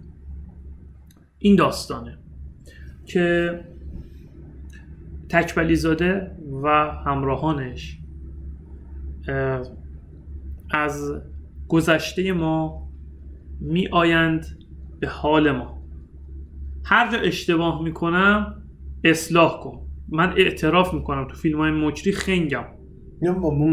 [1.39, 2.19] این داستانه
[3.07, 3.61] که
[5.29, 6.31] تکبلی زاده
[6.63, 7.99] و همراهانش
[9.29, 9.61] اه،
[10.71, 11.13] از
[11.69, 12.82] گذشته ما
[13.61, 14.47] می آیند
[15.01, 15.83] به حال ما.
[16.85, 18.63] هر جا اشتباه می‌کنم
[19.05, 19.79] اصلاح کن.
[20.09, 21.29] من اعتراف می‌کنم.
[21.29, 22.65] تو فیلم های مجری خنگم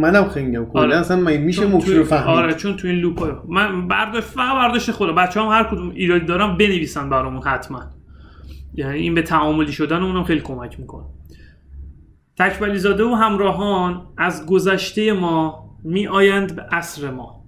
[0.01, 0.65] منم خنگم.
[0.65, 0.95] کلا آره.
[0.95, 2.27] اصلا مگه میشه مکری رو فهمید.
[2.27, 5.15] آره چون تو این لوپ های من برداشت فقط برداشت خودم.
[5.15, 7.83] بچه هم هر کدوم ایرادی دارم بنویسن برامون حتما.
[8.73, 11.05] یعنی این به تعاملی شدن اونم خیلی کمک می‌کنه.
[12.37, 17.38] تکبلی زاده و همراهان از گذشته ما می آیند به عصر ما.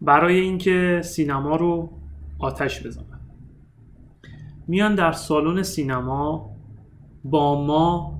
[0.00, 1.90] برای اینکه سینما رو
[2.38, 3.20] آتش بزنن.
[4.68, 6.56] میان در سالن سینما
[7.24, 8.18] با ما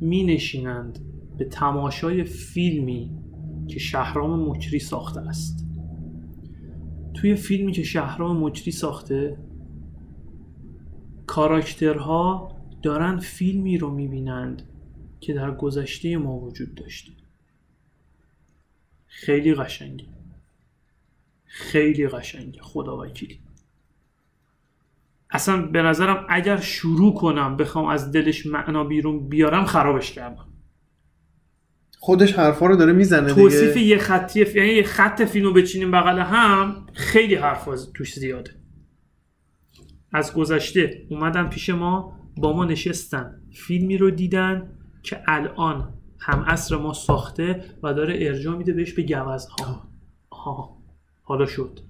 [0.00, 0.98] می نشینند
[1.38, 3.10] به تماشای فیلمی
[3.68, 5.66] که شهرام مکری ساخته است.
[7.14, 9.38] توی فیلمی که شهرام مکری ساخته
[11.26, 12.52] کاراکترها
[12.82, 14.62] دارن فیلمی رو می‌بینند
[15.20, 17.12] که در گذشته ما وجود داشته.
[19.06, 20.15] خیلی قشنگه.
[21.56, 22.62] خیلی قشنگه.
[22.62, 23.40] خدا وکیلی.
[25.30, 30.46] اصلا به نظرم اگر شروع کنم بخوام از دلش معنا بیرون بیارم خرابش کردم.
[31.98, 35.90] خودش حرفا رو داره می‌زنه توصیف دیگه یه خطی یعنی یه خط فیلم رو بچینیم
[35.90, 38.50] بغل هم خیلی حرف توش زیاده.
[40.12, 43.42] از گذشته اومدن پیش ما با ما نشستن.
[43.52, 49.02] فیلمی رو دیدن که الان هم عصر ما ساخته و داره ارجاع میده بهش به
[49.02, 49.88] گوزن‌ها
[50.30, 50.75] آها.
[51.26, 51.80] حالا شد.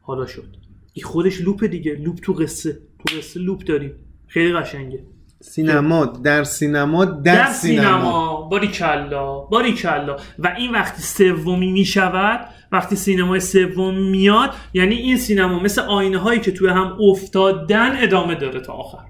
[0.00, 0.56] حالا شد.
[0.92, 2.72] این خودش loop دیگه loop تو قصه.
[2.72, 3.92] تو قصه loop داریم.
[4.26, 5.04] خیلی قشنگه.
[5.40, 8.42] سینما در سینما در, در سینما, سینما.
[8.42, 15.58] باریکلا باریکلا و این وقتی سومی می شود وقتی سینمای سوم میاد یعنی این سینما
[15.58, 19.04] مثل آینه هایی که توی هم افتادن ادامه داره تا آخر.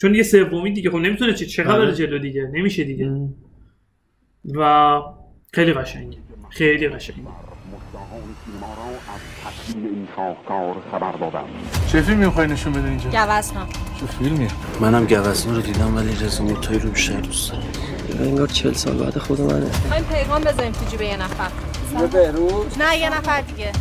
[0.00, 1.94] چون یه سومی دیگه خب نمی‌تونه چه خبر آره.
[1.94, 3.28] جلو دیگه؟ نمیشه دیگه.
[4.44, 5.00] و
[5.52, 6.18] خیلی قشنگه.
[6.50, 7.47] خیلی قشنگه.
[8.08, 11.48] مستاهان سینما را از تصویر این شاهکار خبر دادند
[11.92, 13.66] چه فیلمی می‌خوای نشون بده اینجا؟ گوزنا
[14.00, 14.48] چه فیلمی؟
[14.80, 17.64] منم گوزنا رو دیدم ولی رزومه تایی رو بیشتر دوست دارم.
[18.20, 19.64] انگار چل سال بعد خود منه.
[19.64, 21.48] می‌خوایم پیغام بذاریم تو جیب یه نفر.
[22.78, 23.72] نه یه نفر دیگه.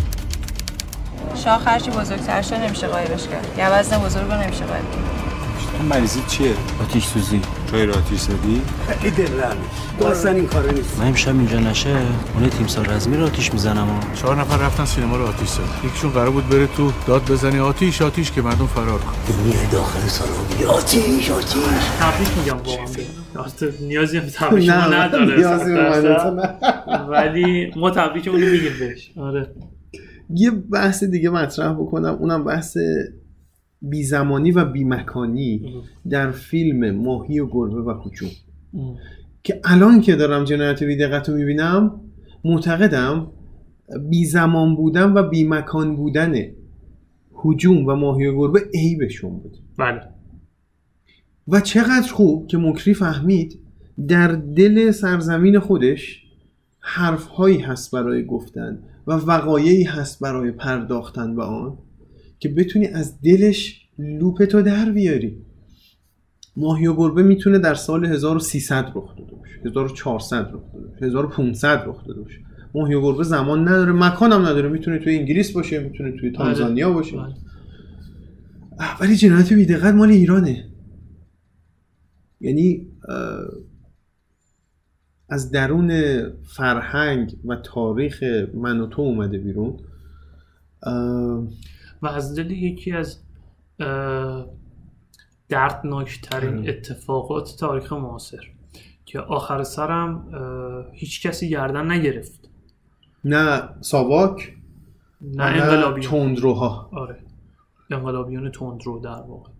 [1.44, 3.78] شاخ هرچی بزرگتر شه نمیشه قایبش کرد.
[3.78, 5.86] گوزن بزرگ رو نمیشه قایب کرد.
[5.90, 7.42] مریضی چیه؟ آتیش سوزی.
[7.72, 8.62] چای آتیش زدی؟
[11.00, 11.90] من امشب اینجا نشه
[12.36, 16.10] اون تیم سال رزمی رو آتیش می‌زنم چهار نفر رفتن سینما رو آتیش زد یکیشون
[16.12, 19.14] قرار بود بره تو داد بزنی آتیش آتیش که مردم فرار کن.
[22.00, 22.86] تبریک میگم واقعا.
[23.34, 26.34] راسته نیازی هم تبریک نه نداره نیازی به من درصد.
[26.88, 26.98] نه.
[27.10, 29.12] ولی ما تبریکمون رو میگیم بهش.
[29.18, 29.52] آره.
[30.30, 32.14] یه بحث دیگه مطرح بکنم.
[32.20, 32.78] اونم بحث
[33.82, 35.74] بی زمانی و بی مکانی
[36.10, 38.30] در فیلم ماهی و گربه و هجوم
[39.44, 42.02] که الان که دارم جنایت بی دقت رو می‌بینم
[42.44, 43.32] معتقدم
[44.10, 46.36] بی زمان بودن و بی مکان بودن
[47.46, 49.58] هجوم و ماهی و گربه عیبشون بود.
[49.78, 50.02] بله.
[51.48, 53.60] و چقدر خوب که مکری فهمید
[54.08, 56.24] در دل سرزمین خودش
[56.80, 61.78] حرفهایی هست برای گفتن و وقایعی هست برای پرداختن به آن.
[62.40, 65.38] که بتونی از دلش لوپتو در بیاری.
[66.58, 69.60] ماهی و گربه می‌تونه در سال 1300 رخ داده باشه.
[69.66, 71.06] 1400 رخ داده باشه.
[71.06, 72.40] 1500 رخ داده باشه.
[72.76, 73.92] ماهی و گربه زمان نداره.
[73.92, 74.70] مکان هم نداره.
[74.70, 77.18] می‌تونه توی انگلیس باشه می‌تونه توی تانزانیا باشه.
[78.80, 80.70] آه، ولی جنایت بیدقت مال ایرانه.
[82.42, 82.88] یعنی
[85.30, 88.24] از درون فرهنگ و تاریخ
[88.54, 89.80] من و تو اومده بیرون.
[92.02, 93.24] و از دل یکی از
[95.50, 98.44] دردناکترین اتفاقات تاریخ معاصر
[99.06, 100.28] که آخر سرم
[100.94, 102.50] هیچ کسی گردن نگرفت.
[103.26, 104.54] نه ساواک
[105.22, 106.12] نه انقلابیون.
[106.12, 106.90] تندروها.
[106.94, 107.20] آره.
[107.92, 109.52] انقلابیون تندرو در واقع.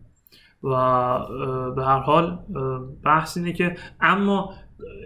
[0.64, 0.70] و
[1.76, 2.40] به هر حال
[3.04, 4.54] بحث اینه که اما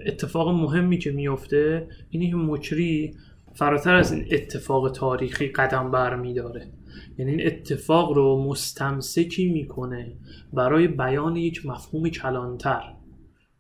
[0.06, 3.16] اتفاق مهمی که میفته اینه که مکری
[3.56, 6.72] فراتر از این اتفاق تاریخی قدم برمیداره
[7.18, 10.18] یعنی این اتفاق رو مستمسکی می‌کنه
[10.54, 12.82] برای بیان یک مفهوم کلانتر.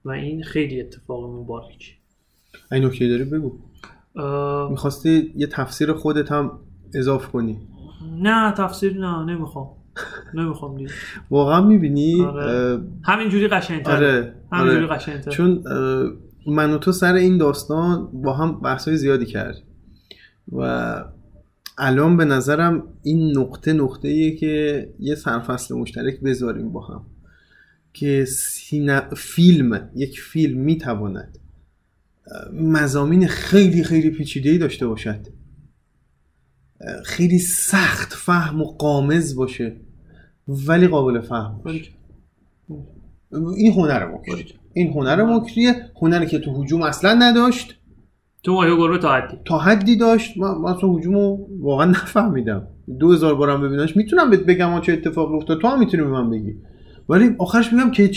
[0.05, 1.97] و این خیلی اتفاق مبارک.
[2.71, 3.59] این نکته داری بگو.
[4.15, 6.59] اه، می‌خواستی یه تفسیر خودت هم
[6.93, 7.57] اضاف کنی؟
[8.21, 9.67] نه تفسیر نه نمی‌خوام.
[10.33, 10.89] نمی‌خوام دیگه.
[11.31, 12.79] واقعا می‌بینی؟ آره.
[13.03, 14.95] همینجوری قشنگتره آره همینجوری آره.
[14.95, 16.11] قشنگتره چون اه،
[16.47, 19.55] من و تو سر این داستان با هم بحثای زیادی کرد
[20.51, 20.61] و
[21.77, 27.05] الان به نظرم این نقطه نقطه ایه که یه سرفصل مشترک بذاریم با هم
[27.93, 29.01] که سینا...
[29.15, 31.37] فیلم یک فیلم می‌تواند
[32.53, 35.27] مزامین خیلی خیلی پیچیده‌ای داشته باشد.
[37.05, 39.75] خیلی سخت فهم و قامز باشه
[40.47, 41.91] ولی قابل فهم باشه.
[43.55, 47.80] این هنر مکری این هنر مکریه هنری که تو حجوم اصلا نداشت.
[48.43, 49.37] تو ماهی گروه تا حدی.
[49.45, 52.67] تا حدی داشت؟ من من اصلا حجوم رو واقعا نفهمیدم.
[52.99, 56.29] دو هزار بارم ببینمش می‌تونم بهت بگم چه اتفاق افتاد؟ تو هم می‌تونی به من
[56.29, 56.55] بگی.
[57.09, 58.11] ولی آخرش میگم که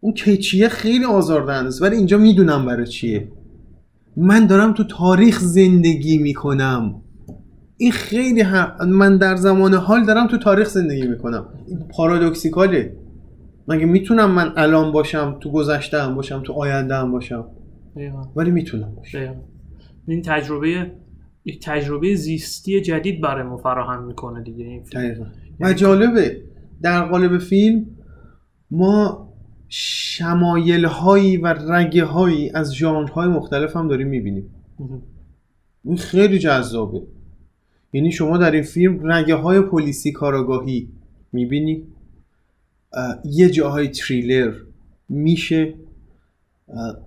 [0.00, 1.82] اون کیچیه خیلی آزاردهنده است.
[1.82, 3.28] ولی اینجا می‌دونم برای چیه.
[4.16, 6.94] من دارم تو تاریخ زندگی می‌کنم.
[7.76, 8.88] این خیلی هم...
[8.88, 11.46] من در زمان حال دارم تو تاریخ زندگی می‌کنم.
[11.96, 12.96] پارادوکسیکاله.
[13.68, 17.46] مگه می‌تونم من الان باشم تو گذشته باشم تو آینده باشم؟
[17.96, 18.22] دقیقاً.
[18.36, 19.34] ولی می‌تونم دقیقاً.
[20.06, 20.92] این تجربه
[21.44, 24.64] یک تجربه زیستی جدید برای ما فراهم می‌کنه دیگه.
[24.64, 25.02] این فیلم.
[25.02, 25.24] دقیقا.
[25.60, 26.42] و جالبه
[26.82, 27.86] در قالب فیلم
[28.70, 29.28] ما
[29.68, 34.54] شمایل هایی و رگه هایی از ژانرهای مختلف هم داریم می‌بینیم.
[35.84, 37.02] این خیلی جذابه.
[37.92, 40.88] یعنی شما در این فیلم رگه های پلیسی کاراگاهی
[41.32, 41.82] می‌بینی.
[43.24, 44.54] یه جاهای تریلر
[45.08, 45.74] میشه.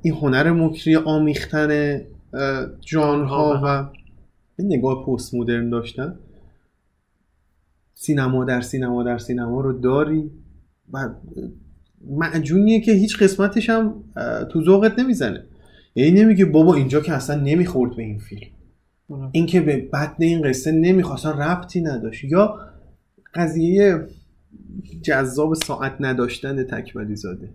[0.01, 2.01] این هنر مکری آمیختن
[2.33, 3.97] اه، ژانرها و
[4.59, 6.15] این نگاه پست مدرن داشتن.
[7.93, 10.31] سینما در سینما در سینما رو داری.
[10.93, 11.09] و
[12.07, 14.03] معجونیه که هیچ قسمتش هم
[14.51, 15.43] تو ذوقت نمی‌زنه.
[15.95, 18.47] یعنی نمیگه بابا اینجا که اصلا نمی‌خورد به این فیلم.
[19.31, 22.23] این که به بدن این قصه نمی‌خواست اصلا ربطی نداشت.
[22.23, 22.59] یا
[23.33, 24.07] قضیه
[25.01, 27.49] جذاب ساعت نداشتن تکبری زاده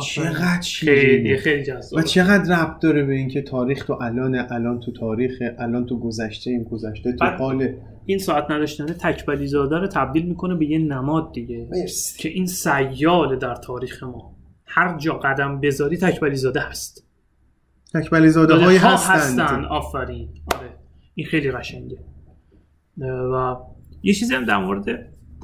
[0.00, 1.36] چقدر خیلی شیرینه.
[1.36, 5.86] خیلی جذاب و چقدر ربط داره به اینکه تاریخ تو الان الان تو تاریخ الان
[5.86, 7.74] تو گذشته این گذشته تو حال
[8.06, 11.68] این ساعت نداشتن تکبلی زاده رو تبدیل می‌کنه به یه نماد دیگه.
[11.70, 12.22] مرسی.
[12.22, 14.36] که این سیاله در تاریخ ما.
[14.66, 17.04] هر جا قدم بذاری تکبلی زاده هست.
[17.94, 19.64] تکبلی زاده های ها هستند هستن.
[19.64, 20.28] آفرین.
[20.54, 20.70] آره.
[21.14, 21.98] این خیلی قشنگه.
[23.32, 23.56] و
[24.02, 24.84] یه چیزی هم در مورد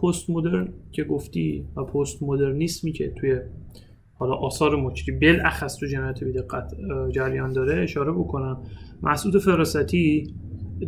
[0.03, 3.41] پست مدرن که گفتی و پست مدرنیسمی که توی
[4.19, 6.73] حالا آثار مچری بالاخص تو جنایت بیدقت
[7.11, 8.63] جریان داره اشاره بکنم.
[9.03, 10.35] مسعود فراستی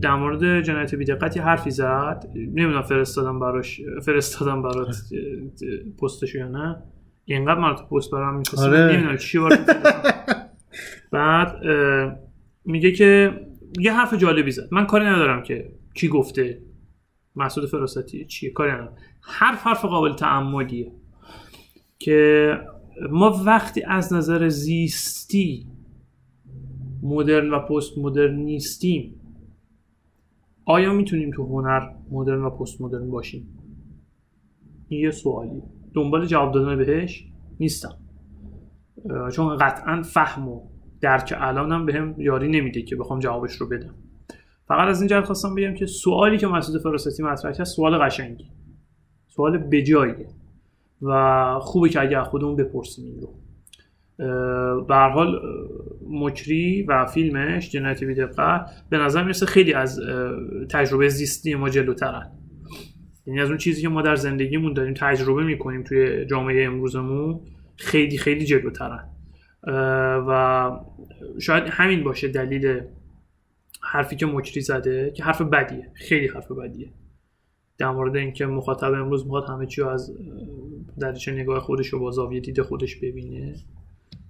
[0.02, 2.24] در مورد جنایت بیدقت یه حرفی زد.
[2.34, 6.82] نمی‌دونم فرستادم براش فرستادم برات اه، پستشو یا نه.
[7.24, 8.68] اینقدر من تو پست برام می‌خواستم.
[8.68, 8.92] آره.
[8.92, 9.38] نمی‌دونم چی.
[11.12, 11.56] بعد
[12.64, 13.40] میگه که
[13.80, 14.68] یه حرف جالبی زد.
[14.70, 16.62] من کاری ندارم که کی گفته
[17.36, 18.50] مسعود فراستی چیه.
[18.50, 18.92] کاری ندارم.
[19.20, 20.92] حرف حرف قابل تعملیه
[21.98, 22.50] که
[23.10, 25.66] ما وقتی از نظر زیستی
[27.02, 29.20] مدرن و پست مدرن نیستیم
[30.64, 33.58] آیا می‌تونیم تو هنر مدرن و پست مدرن باشیم؟
[34.88, 35.62] این یه سوالی
[35.94, 37.28] دنبال جواب دادن بهش
[37.60, 37.94] نیستم.
[39.32, 40.60] چون قطعا فهم و
[41.00, 43.94] درک الانم بهم یاری نمیده که بخوام جوابش رو بدم.
[44.68, 48.50] فقط از این جهت خواستم بگم که سوالی که مسعود فراستی مطرح کرد سوال قشنگی.
[49.26, 50.28] سوال بجاییه.
[51.02, 53.34] و خوبه که اگر خودمون بپرسیم این رو.
[54.84, 55.40] به هر حال
[56.10, 60.00] مکری و فیلمش جنایت بیدقت به نظر می‌رسه خیلی از
[60.70, 62.30] تجربه زیستی ما جلوترن.
[63.26, 67.40] یعنی از اون چیزی که ما در زندگیمون داریم تجربه می‌کنیم توی جامعه امروزمون
[67.76, 69.08] خیلی خیلی جلوترن.
[70.28, 70.70] و
[71.38, 72.80] شاید همین باشه دلیل
[73.82, 76.92] حرفی که مکری زده که حرف بدیه خیلی حرف بدیه.
[77.78, 80.12] در مورد اینکه مخاطب امروز می‌خواد همه چی از
[81.00, 83.54] دریچه نگاه خودش و با زاویه دید خودش ببینه.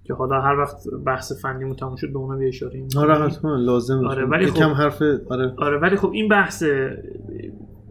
[0.03, 2.83] که حالا هر وقت بحث فنی تموم شد به اونا یه اشاره.
[2.97, 5.53] آره حتما لازم آره، ولی خب- یکم حرف آره.
[5.57, 6.63] آره ولی خب این بحث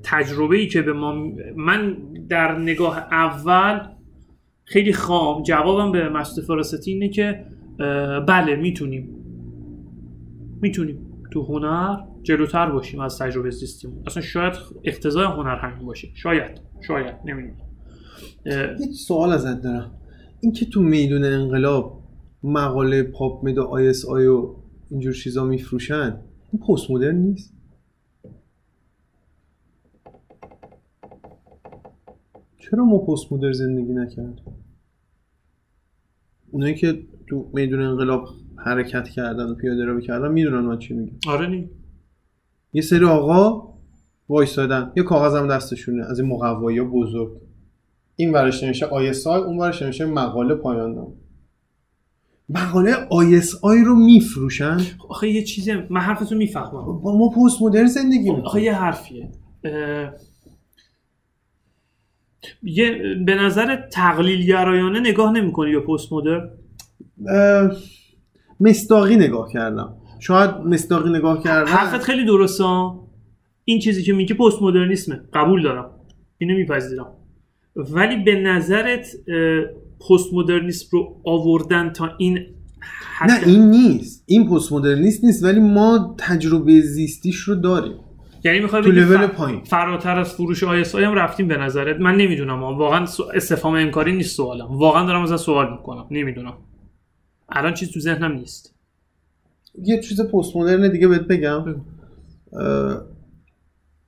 [0.02, 1.14] تجربه ای که به ما
[1.56, 1.96] من
[2.28, 3.80] در نگاه اول
[4.64, 7.44] خیلی خام جوابم به مسعود فراستی اینه که
[8.28, 9.08] بله می‌تونیم.
[10.62, 10.98] می‌تونیم
[11.32, 11.96] تو هنر
[12.26, 14.02] جلوتر باشیم از تجربه زیستیمون.
[14.06, 14.54] اصلا شاید
[14.84, 16.08] اقتضای هنر همین باشه.
[16.14, 17.56] شاید شاید نمی‌دونم.
[18.46, 19.90] یه سوال ازت دارم.
[20.40, 22.02] این که تو میدون انقلاب
[22.42, 24.54] مقاله PubMed و ISI و
[24.90, 26.20] اینجور چیزا میفروشن
[26.52, 27.52] این پست مدرن نیست؟
[32.58, 34.40] چرا ما پست مدرن زندگی نکرد
[36.50, 41.18] اونایی که تو میدون انقلاب حرکت کردن و پیاده روی کردن می‌دونن من چی میگم
[41.28, 41.70] آره نی.
[42.76, 43.68] یه سری آقا
[44.28, 46.04] وایستادن یه کاغذم دستشونه.
[46.04, 47.30] از این مقوایی بزرگ.
[48.16, 51.12] این ورش نمیشه آیسای اون ورش نمیشه مقاله پایان نامه
[52.48, 52.94] مقاله
[53.62, 57.00] آی رو میفروشن؟ آخه یه چیزی من حرفتو می‌فهمم.
[57.00, 59.28] با ما پست مدرن زندگی آخه می‌کنیم یه حرفیه.
[59.64, 60.12] اه،
[62.62, 66.50] یه به نظر تقلیل گرایانه نگاه نمی‌کنی به پست مدرن؟
[68.60, 69.96] مستاقی نگاه کردم.
[70.18, 72.64] شاید مستاقی نگاه کردم حرفت خیلی درسته.
[73.64, 75.20] این چیزی که میگی پست مدرنیسمه.
[75.32, 75.90] قبول دارم.
[76.38, 77.06] اینو میپذیرم.
[77.76, 79.06] ولی به نظرت
[80.10, 82.38] پست مدرنیسم رو آوردن تا این
[83.18, 84.24] حد؟ نه این نیست.
[84.26, 87.96] این پست مدرنیست نیست ولی ما تجربه زیستیش رو داریم.
[88.44, 89.64] یعنی می‌خوای تو لول پایین.
[89.64, 92.00] فراتر از فروش آیس هم رفتیم به نظرت.
[92.00, 94.66] من نمی‌دونم واقعا استفهام انکاری نیست سوالم.
[94.66, 96.06] واقعا دارم ازت سوال می‌کنم.
[96.10, 96.54] نمی‌دونم.
[97.48, 98.75] الان چیز تو ذهنم نیست.
[99.84, 101.64] یه چیز پست مدرن دیگه بهت بگم.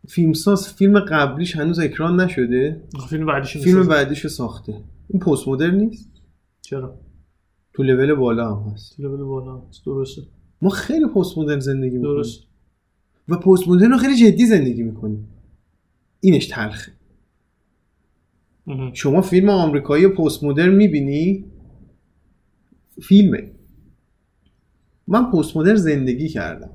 [0.08, 2.82] فیلمساز فیلم قبلیش هنوز اکران نشده.
[3.08, 4.74] فیلم بعدیش فیلم بعدیش ساخته.
[5.08, 6.10] این پست مدرن نیست؟
[6.60, 7.00] چرا؟
[7.72, 9.00] تو لول بالا هم هست.
[9.00, 9.86] لول بالا است.
[9.86, 10.22] درسته.
[10.62, 12.16] ما خیلی پست مدرن زندگی می‌کنیم.
[12.16, 12.42] درست
[13.28, 15.28] و پست مدرن رو خیلی جدی زندگی می‌کنیم.
[16.20, 16.92] اینش تلخه.
[18.92, 21.44] شما فیلم آمریکایی پست مدرن می‌بینی؟
[23.02, 23.50] فیلمه.
[25.08, 26.70] من پست مدرن زندگی کردم.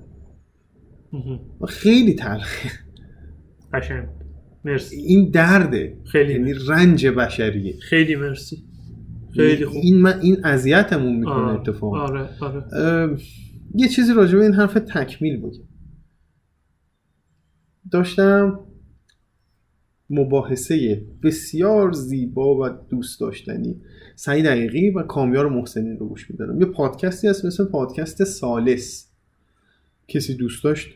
[1.61, 2.69] و خیلی تلخه
[3.73, 4.07] قشنگ.
[4.65, 4.95] مرسی.
[4.95, 5.97] این درده.
[6.05, 7.75] خیلی یعنی رنج بشریه.
[7.79, 8.63] خیلی مرسی.
[9.35, 9.81] خیلی خوب.
[9.83, 11.99] این من این اذیتمون می‌کنه آه، اتفاقا.
[11.99, 13.17] آره آره.
[13.75, 15.63] یه چیزی راجع به این حرف تکمیل بگم.
[17.91, 18.59] داشتم
[20.13, 23.75] مباحثه بسیار زیبا و دوست داشتنی.
[24.15, 29.07] سعید دقیقی و کامیار محسنی رو گوش می‌دادم یه پادکستی هست مثل پادکست سالس.
[30.07, 30.89] کسی دوست داشت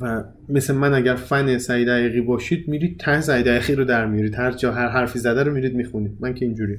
[0.00, 4.34] و مثل من اگر فن سعید دقیقی باشید میرید ته سعید دقیقی رو در میارید
[4.34, 6.16] هر جا هر حرفی زده رو میرید می‌خونید.
[6.20, 6.78] من که اینجوری.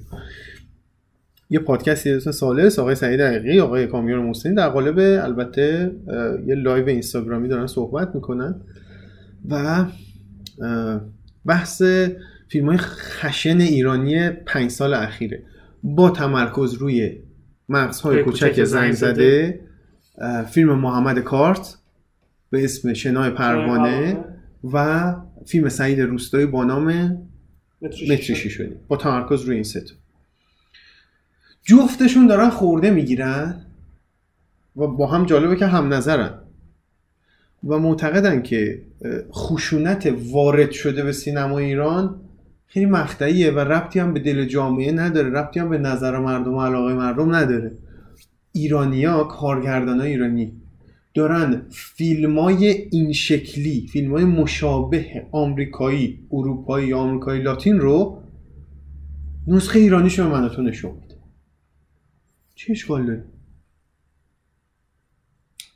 [1.50, 2.80] یه پادکستی اسم سالس.
[2.80, 5.92] آقای سعید دقیقی آقای کامیار محسنین در قالب البته
[6.48, 8.56] یه live اینستاگرامی دارن صحبت می‌کنن
[9.50, 9.86] و
[11.46, 11.82] بحث
[12.48, 15.44] فیلم های خشن ایرانی پنج سال اخیره.
[15.84, 17.18] با تمرکز روی
[17.70, 19.60] مغزهای کوچک زنگ زده.
[20.50, 21.78] فیلم محمد کارت
[22.50, 24.18] به اسم شنای پروانه
[24.74, 27.18] و فیلم سعید روستایی با نام
[27.82, 29.94] متری شدیم با تمرکز روی این سه تا.
[31.64, 33.66] جفتشون دارن خورده می‌گیرن
[34.76, 36.34] و با هم جالبه که هم نظرن.
[37.64, 38.82] و معتقدن که
[39.34, 42.22] خشونت وارد شده به سینما ایران
[42.68, 46.62] خیلی مقطعیه و ربطی هم به دل جامعه نداره ربطی هم به نظر مردم و
[46.62, 47.72] علاقه مردم نداره.
[48.52, 50.54] ایرانیا کارگردان ایرانی
[51.14, 58.24] دارن فیلم های این شکلی فیلم های مشابه آمریکایی اروپایی یا آمریکایی لاتین رو
[59.48, 61.16] نسخه ایرانیشو به من تو نشون میده.
[62.56, 63.24] چه اشکال داره؟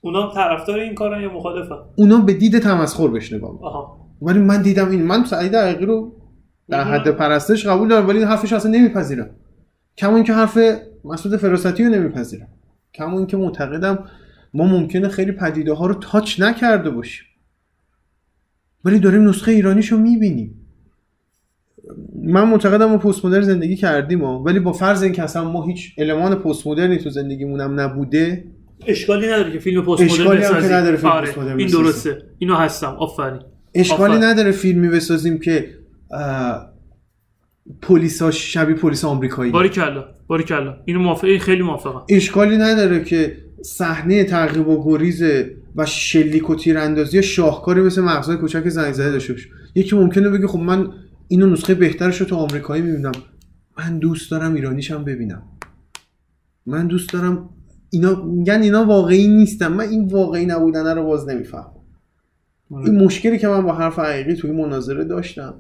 [0.05, 4.89] اونا طرفدار این کارن یا مخالفن؟ اونا به دید تمسخر بهش نگاه ولی من دیدم
[4.89, 6.13] این من سعید دقیقی رو
[6.69, 9.29] در حد پرستش قبول دارم ولی این حرفش اصلا نمیپذیرم.
[9.97, 10.57] کما اینکه حرف
[11.05, 12.47] مسعود فراستی رو نمیپذیرم.
[12.93, 14.03] کما اینکه معتقدم
[14.53, 17.25] ما ممکنه خیلی پدیده ها رو تاچ نکرده باشیم.
[18.85, 20.67] ولی داریم نسخه ایرانیشو می‌بینیم.
[22.23, 24.23] من معتقدم ما پست مدرن زندگی کردیم.
[24.23, 28.54] ولی با فرض اینکه اصلا ما هیچ المان پست مدرنی تو زندگیمون هم نبوده
[28.87, 31.55] اشکالی نداره که فیلم پست مدرن هم که بسازی نداره فیلم آره.
[31.55, 31.67] این.
[31.67, 32.17] درسته.
[32.37, 33.41] اینو هستم آفرین.
[33.73, 34.23] اشکالی آفرین.
[34.23, 35.69] نداره فیلمی بسازیم که
[36.11, 36.69] اه،
[37.81, 39.51] پلیساش شبیه پلیس آمریکایی.
[39.51, 40.77] باری کلا باری کلا.
[40.85, 42.01] اینو موافق این خیلی موافقم.
[42.09, 45.23] اشکالی نداره که صحنه تعقیب و گریز
[45.75, 49.49] و شلیک و تیراندازی شاهکاری مثل مغزهای کوچک زنگ زده داشته باشه.
[49.75, 50.91] یکی ممکنه بگه خب من
[51.27, 53.11] اینو نسخه بهترش رو تو آمریکایی می‌بینم.
[53.77, 55.43] من دوست دارم ایرانیشم ببینم.
[56.65, 57.49] من دوست دارم
[57.95, 59.67] اینا میگن اینا واقعی نیستن.
[59.67, 61.71] من این واقعی نبودنه رو باز نمیفهم
[62.71, 65.53] این مشکلی که من با حرف حقیقی توی مناظره داشتم.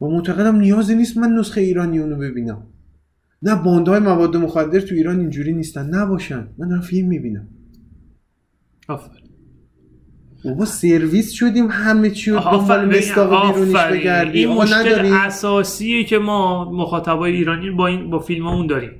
[0.00, 2.62] و معتقدم نیازی نیست من نسخه ایرانی اونو ببینم.
[3.42, 5.94] نه باندهای مواد مخدر تو ایران اینجوری نیستن.
[5.94, 6.48] نباشن.
[6.58, 7.48] من دارم فیلم می‌بینم.
[8.88, 9.28] آفرین.
[10.44, 11.66] بابا سرویس شدیم.
[11.70, 12.98] همه چی رو دنبال.
[12.98, 13.76] مستاق بیرونیش.
[13.76, 14.50] بگردیم.
[14.50, 15.12] این مشکل نداریم.
[15.12, 18.90] اساسیه که ما مخاطبای ایرانی با این با فیلممون داریم.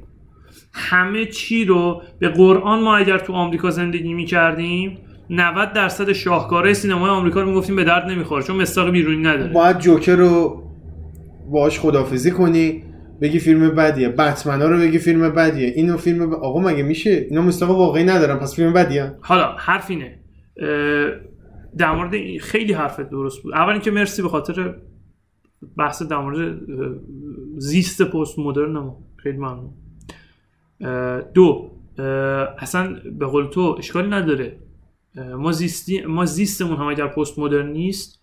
[0.72, 4.98] همه چی رو به قرآن ما اگر تو آمریکا زندگی می‌کردیم
[5.30, 9.52] 90 درصد شاهکارهای سینمای آمریکا رو می‌گفتیم به درد نمی‌خوره چون مستاق بیرونی نداره.
[9.52, 10.62] باید جوکر رو
[11.50, 12.84] باش خدافزی کنی
[13.20, 14.08] بگی فیلم بدیه.
[14.08, 15.72] بتمنا رو بگی فیلم بدیه.
[15.76, 16.32] اینو فیلم ب...
[16.32, 19.12] آقا مگه میشه؟ اینا مستاق واقعی ندارن پس فیلم بدیه.
[19.20, 20.18] حالا حرف اینه.
[21.78, 23.54] در مورد این خیلی حرفت درست بود.
[23.54, 24.74] اول اینکه مرسی به خاطر
[25.78, 26.58] بحث در مورد
[27.58, 29.70] زیست پست مدرن ما خیلی ممنون.
[31.34, 31.70] دو
[32.58, 34.58] اصلا به قول تو اشکالی نداره.
[35.36, 38.20] ما زیستی ما زیستمون هم اگر پست مدرن نیست.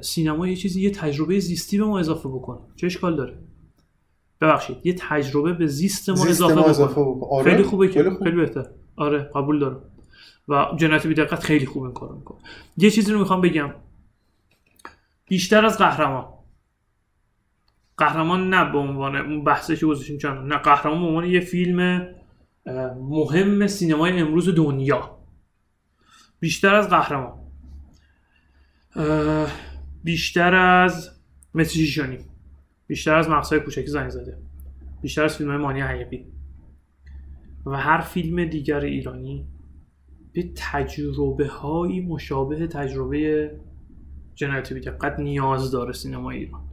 [0.00, 2.58] سینما یه چیزی یه تجربه زیستی به ما اضافه بکنه.
[2.76, 3.38] چه اشکال داره؟
[4.40, 6.64] ببخشید یه تجربه به زیست ما زیست اضافه, ما.
[6.64, 7.30] اضافه بکنه.
[7.30, 8.24] آره، خیلی خوبه که خیلی خوب.
[8.24, 8.66] خیلی بهتر.
[8.96, 9.82] آره قبول دارم.
[10.48, 12.38] و جنایت بی دقت خیلی خوب این کارو می‌کنه.
[12.76, 13.74] یه چیزی رو می‌خوام بگم.
[15.28, 16.24] بیشتر از قهرمان.
[17.96, 22.08] قهرمان نه به عنوان اون بحثش که گذاشتیم چند نه قهرمان به عنوان یه فیلم
[23.00, 25.18] مهم سینمای امروز دنیا.
[26.40, 27.38] بیشتر از قهرمان.
[30.04, 31.10] بیشتر از
[31.54, 32.18] متریشانی
[32.86, 34.38] بیشتر از مقصای کوچکی زنگ زده
[35.02, 36.26] بیشتر از فیلم های مانی حقیقی
[37.66, 39.46] و هر فیلم دیگر ایرانی
[40.32, 43.50] به تجربه هایی مشابه تجربه
[44.34, 46.71] جنایت بیدقت نیاز داره سینما ایران.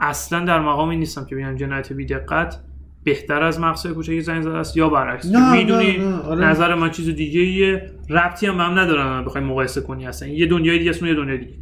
[0.00, 2.60] اصلا در مقامی نیستم که بگم جنایت بیدقت
[3.04, 5.26] بهتر از مقصد کوچکی زنگ زده است یا برعکس.
[5.26, 6.44] نه، می‌دونی نه، نه، آره.
[6.44, 10.28] نظر من چیز دیگه ایه ربطی هم به هم ندارن بخوای مقایسه کنی اصلا.
[10.28, 11.52] یه دنیای دیگه است یه دنیای دیگه.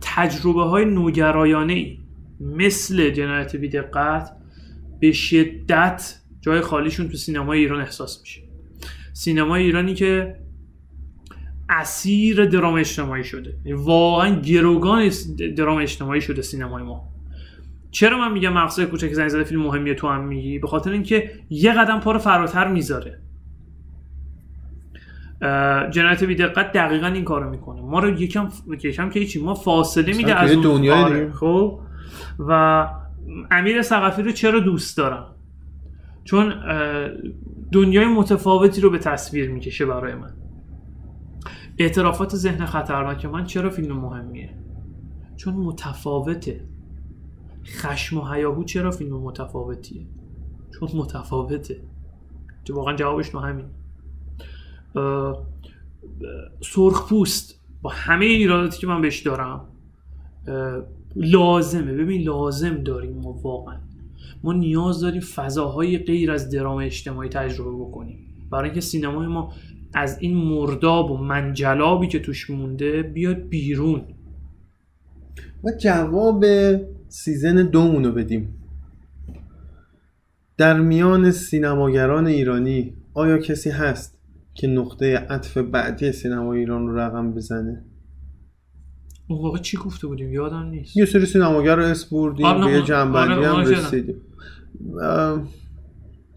[0.00, 1.98] تجربه های نوگرایانه ای
[2.40, 4.30] مثل جنایت بیدقت
[5.00, 8.42] به شدت جای خالیشون تو سینمای ایران احساس میشه.
[9.12, 10.36] سینمای ایرانی که
[11.68, 13.58] اسیر درام اجتماعی شده.
[13.66, 15.10] واقعا گروگان
[15.56, 17.15] درام اجتماعی شده سینمای ما.
[17.90, 21.30] چرا من میگم مقصد کوچک زنگ زده فیلم مهمیه تو هم میگی؟ به خاطر اینکه
[21.50, 23.20] یه قدم پا رو فراتر می‌ذاره.
[25.90, 27.82] جنایت بیدقت دقیقا این کارو می‌کنه.
[27.82, 28.48] ما رو یکم
[28.84, 31.32] یکم که هیچی ما فاصله میده از اون دنیای آره،.
[31.32, 31.80] خب؟
[32.38, 32.86] و
[33.50, 35.26] امیر ثقفی رو چرا دوست دارم؟
[36.24, 36.54] چون
[37.72, 40.30] دنیای متفاوتی رو به تصویر می‌کشه برای من.
[41.78, 44.50] اعترافات ذهن خطرناک من چرا فیلم مهمیه؟
[45.36, 46.60] چون متفاوته.
[47.66, 50.06] خشم و هیاهو چرا فیلم متفاوتیه؟
[50.80, 51.80] چون متفاوته.
[52.64, 53.66] که واقعا جوابش تو همین.
[56.60, 57.60] سرخ پوست.
[57.82, 59.64] با همه ایراداتی که من بهش دارم
[61.16, 61.92] لازمه.
[61.92, 63.80] ببین لازم داریم ما واقعا.
[64.44, 68.18] ما نیاز داریم فضاهای غیر از درام اجتماعی تجربه بکنیم.
[68.50, 69.52] برای اینکه سینمای ما
[69.94, 74.02] از این مرداب و منجلابی که توش مونده بیاد بیرون.
[75.64, 76.44] و جواب
[77.08, 78.54] سیزن دومونو بدیم.
[80.56, 84.18] در میان سینماگران ایرانی آیا کسی هست
[84.54, 87.84] که نقطه عطف بعدی سینما ایران رو رقم بزنه؟
[89.28, 90.96] اون واقع چی گفته بودیم؟ یادم نیست.
[90.96, 93.74] یه سری سینماگر رو اسم بردیم آره، به یه آره، جنبندی آره، هم آره، شدم.
[93.86, 94.16] رسیدیم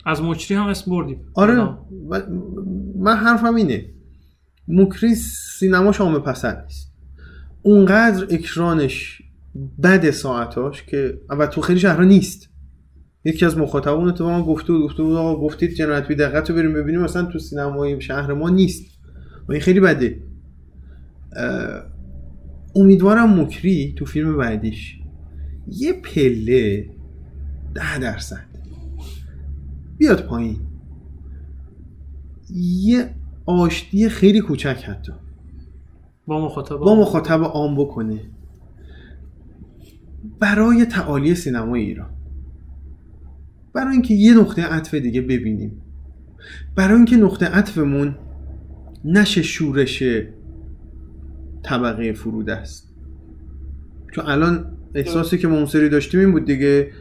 [0.05, 1.22] از مچری هم اسم بردیم.
[1.34, 1.59] آره.
[2.09, 2.22] و-
[2.95, 3.86] من حرفم اینه.
[4.67, 5.15] مکری
[5.59, 6.93] سینما شامه پسند نیست.
[7.61, 9.22] اونقدر اکرانش
[9.84, 12.50] بد ساعتاش که و تو خیلی شهرها نیست.
[13.26, 16.56] یکی از مخاطبان تو ما گفته بود گفته بود آقا گفتید جنایت بی دقت رو
[16.56, 18.86] بریم ببینیم مثلا تو سینمای شهر ما نیست.
[19.47, 20.24] و این خیلی بده.
[22.76, 25.00] امیدوارم مکری تو فیلم بعدیش
[25.68, 26.89] یه پله
[27.76, 28.45] ده درصد
[29.97, 30.58] بیاد پایین.
[32.56, 33.10] یه
[33.45, 35.12] آشتی خیلی کوچک حتی.
[36.28, 38.20] با مخاطب با مخاطب عام بکنه.
[40.39, 42.09] برای تعالی سینمای ایران.
[43.74, 45.82] برای اینکه یه نقطه عطف دیگه ببینیم.
[46.76, 48.15] برای اینکه نقطه عطفمون
[49.05, 50.03] نشه شورش
[51.63, 52.89] طبقه فرود است.
[54.11, 54.65] چون الان
[54.95, 56.91] احساسی که ما اون سری داشتیم این بود دیگه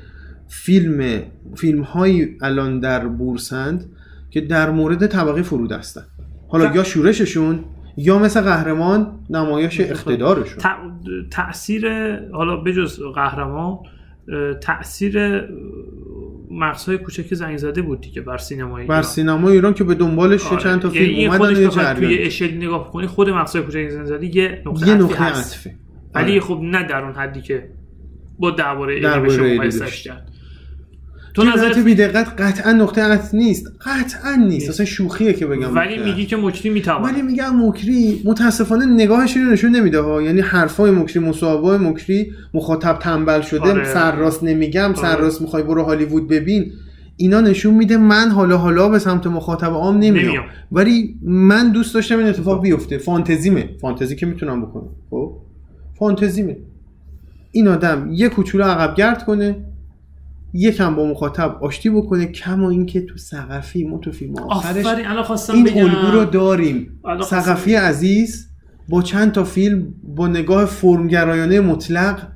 [0.48, 1.22] فیلم
[1.56, 3.84] فیلم هایی الان در بورسند
[4.30, 6.04] که در مورد طبقه فرود هستن.
[6.48, 7.64] حالا یا شورششون
[7.98, 10.58] یا مثل قهرمان نمایش اقتدارشون
[11.30, 13.78] تاثیر حالا بجز قهرمان
[14.60, 15.44] تاثیر
[16.50, 19.02] مقصای کوچک زنگ زده بود دیگه بر سینمای بر ایران.
[19.02, 20.62] سینما ایران که به دنبالش آره.
[20.62, 23.62] چند تا یعنی فیلم این اومدن یه بخواد توی جریان اشل نگاه کنی خود مقصای
[23.62, 25.22] کوچک زنگ زده یه نقطه یه نقطه.
[25.24, 25.74] عطفه
[26.14, 26.40] ولی آره.
[26.40, 27.70] خب نه در اون حدی که
[28.38, 30.02] با درباره علمش ایلی مقایسش.
[30.02, 30.27] کرد
[31.38, 33.66] تو نظرت بی دقت قطعا نقطه عطف نیست.
[33.86, 34.70] قطعا نیست.
[34.70, 39.42] اصلا شوخیه که بگم ولی میگی که مکری می‌تواند ولی میگم مکری متاسفانه نگاهش رو
[39.42, 40.22] نشون نمیده ها.
[40.22, 43.84] یعنی حرفای مکری مصاحبه مکری مخاطب تنبل شده آره.
[43.84, 44.94] سرراست نمیگم آره.
[44.94, 46.72] سرراست می‌خوای برو هالیوود ببین.
[47.16, 50.26] اینا نشون میده من حالا حالا به سمت مخاطب عام نمیام.
[50.26, 50.44] نمیام.
[50.72, 52.98] ولی من دوست داشتم این اتفاق بیفته.
[52.98, 53.68] فانتزیمه.
[53.80, 54.88] فانتزی که می‌تونم بکنم.
[55.10, 55.32] خب؟
[55.98, 56.56] فانتزیمه.
[57.52, 59.56] این آدم یه کوچولو عقب گرد کنه.
[60.52, 64.86] یکم با مخاطب آشتی بکنه کما اینکه تو سقفی ما تو فیلم آخرش
[65.54, 65.84] این بگم.
[65.84, 67.00] الگو رو داریم.
[67.24, 68.48] سقفی عزیز
[68.88, 72.28] با چند تا فیلم با نگاه فرمگرایانه مطلق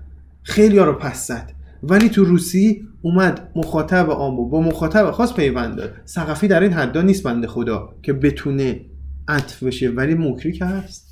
[0.42, 1.52] خیلی ها رو پس زد.
[1.82, 4.06] ولی تو روسی اومد مخاطب
[4.36, 5.94] بود با مخاطب خاص پیوند داد.
[6.04, 8.80] سقفی در این حدا نیست بنده خدا که بتونه
[9.28, 11.08] عطف بشه ولی مکری که هست.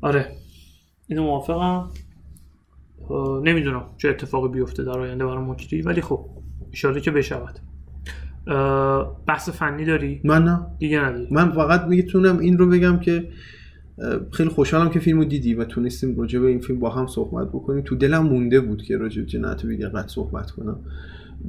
[0.00, 0.26] آره
[1.06, 1.90] اینو موافقم.
[3.44, 6.24] نمی‌دونم چه اتفاقی بیفته در آینده برای مکری ولی خب
[6.72, 7.58] اشاره که بشود.
[9.26, 10.66] بحث فنی داری؟ من نه.
[10.78, 11.28] دیگه نداری.
[11.30, 13.28] من فقط می‌تونم این رو بگم که
[14.30, 17.82] خیلی خوشحالم که فیلمو دیدی و تونستیم راجع به این فیلم با هم صحبت بکنیم.
[17.84, 20.80] تو دلم مونده بود که راجع به جنایت دقت صحبت کنم.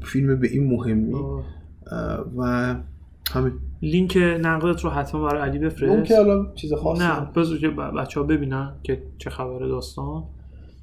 [0.03, 1.13] فیلم به این مهمی.
[1.13, 1.45] آه.
[2.37, 2.75] و
[3.31, 3.53] همین.
[3.81, 6.07] لینک نقدت رو حتما برای علی اون بفرست.
[6.07, 10.23] که الان چیز خاصی نه بذار که بچه ها ببینن که چه خبره داستان.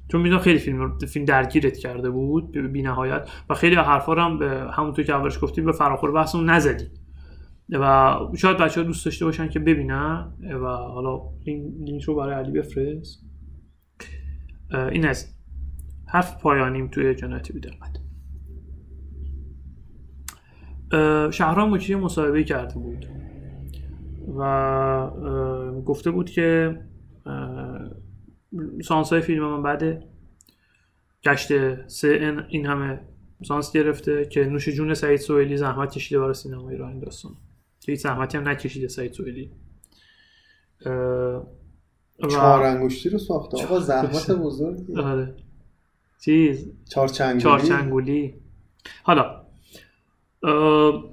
[0.07, 4.41] چون می‌دونم خیلی فیلم فیلم درگیرت کرده بود بی نهایت و خیلی حرفا رو هم
[4.73, 6.85] همونطور که اولش گفتیم به فراخور بحثمون نزدی.
[7.69, 10.33] و شاید بچه ها دوست داشته باشن که ببینن.
[10.61, 13.25] و حالا این لینک رو برای علی بفرست.
[14.91, 15.35] این از
[16.07, 17.99] حرف پایانیم توی جنایت بی دقت
[20.91, 23.05] اه، شهرام مجری مصاحبه کرده بود.
[24.37, 25.11] و
[25.85, 26.79] گفته بود که
[28.83, 30.03] سانس های فیلم من بعد
[31.23, 31.47] گشت
[31.87, 32.07] سه
[32.49, 32.99] این- همه
[33.43, 37.31] سانس گرفته که نوش جون سعید سوئیلی زحمت کشیده برای سینما ایران این داستان.
[37.79, 39.51] که هیچ زحمتی هم نکشیده سعید سوئیلی.
[40.85, 43.63] و- چهار انگشتی رو ساخته.
[43.63, 44.95] آقا زحمت بزرگی.
[44.95, 45.35] آره.
[46.21, 48.35] چیز؟ چهار چنگولی چارچنگولی
[49.03, 49.45] حالا
[50.43, 51.03] اه،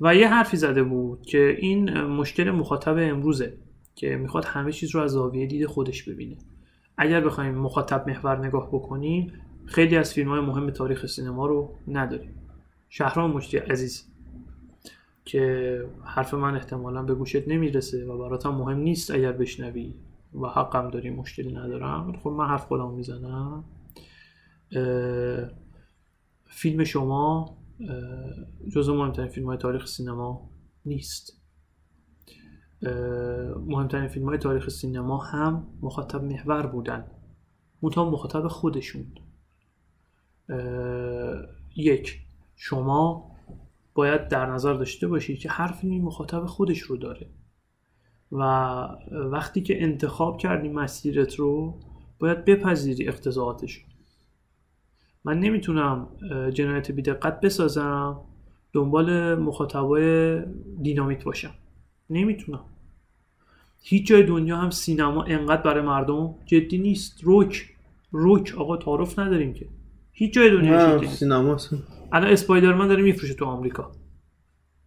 [0.00, 3.58] و یه حرفی زده بود که این مشکل مخاطب امروزه.
[3.96, 6.36] که می‌خواد همه چیز رو از زاویه دید خودش ببینه.
[6.96, 9.32] اگر بخوایم مخاطب محور نگاه بکنیم
[9.64, 12.34] خیلی از فیلم های مهم تاریخ سینما رو نداریم.
[12.88, 14.06] شهرام مجدی عزیز
[15.24, 19.94] که حرف من احتمالا به گوشت نمی‌رسه و برات هم مهم نیست اگر بشنوی
[20.34, 22.20] و حقم داری مشکلی ندارم.
[22.22, 23.64] خب من حرف خودم می‌زنم.
[26.44, 27.56] فیلم شما
[28.72, 30.50] جزو مهمترین فیلم های تاریخ سینما
[30.86, 31.42] نیست.
[33.66, 37.04] مهمترین فیلم های تاریخ سینما هم مخاطب محور بودن.
[37.82, 39.06] منتها مخاطب خودشون.
[41.76, 42.20] یک
[42.56, 43.30] شما
[43.94, 47.26] باید در نظر داشته باشید که هر فیلمی مخاطب خودش رو داره.
[48.32, 48.42] و
[49.10, 51.80] وقتی که انتخاب کردی مسیرت رو
[52.18, 53.84] باید بپذیری اقتضاعاتش.
[55.24, 56.08] من نمی‌تونم
[56.54, 58.20] جنایت بیدقت بسازم
[58.72, 60.40] دنبال مخاطبای
[60.82, 61.54] دینامیت باشم.
[62.10, 62.60] نمی‌تونم.
[63.82, 67.24] هیچ جای دنیا هم سینما انقدر برای مردم جدی نیست.
[67.24, 67.74] روک
[68.10, 68.54] روک.
[68.58, 69.66] آقا تعارف نداریم که.
[70.12, 71.56] هیچ جای دنیا جدی سینما.
[72.12, 73.92] الان اسپایدرمن داره میفروشه تو آمریکا.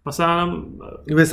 [0.05, 0.63] مثلا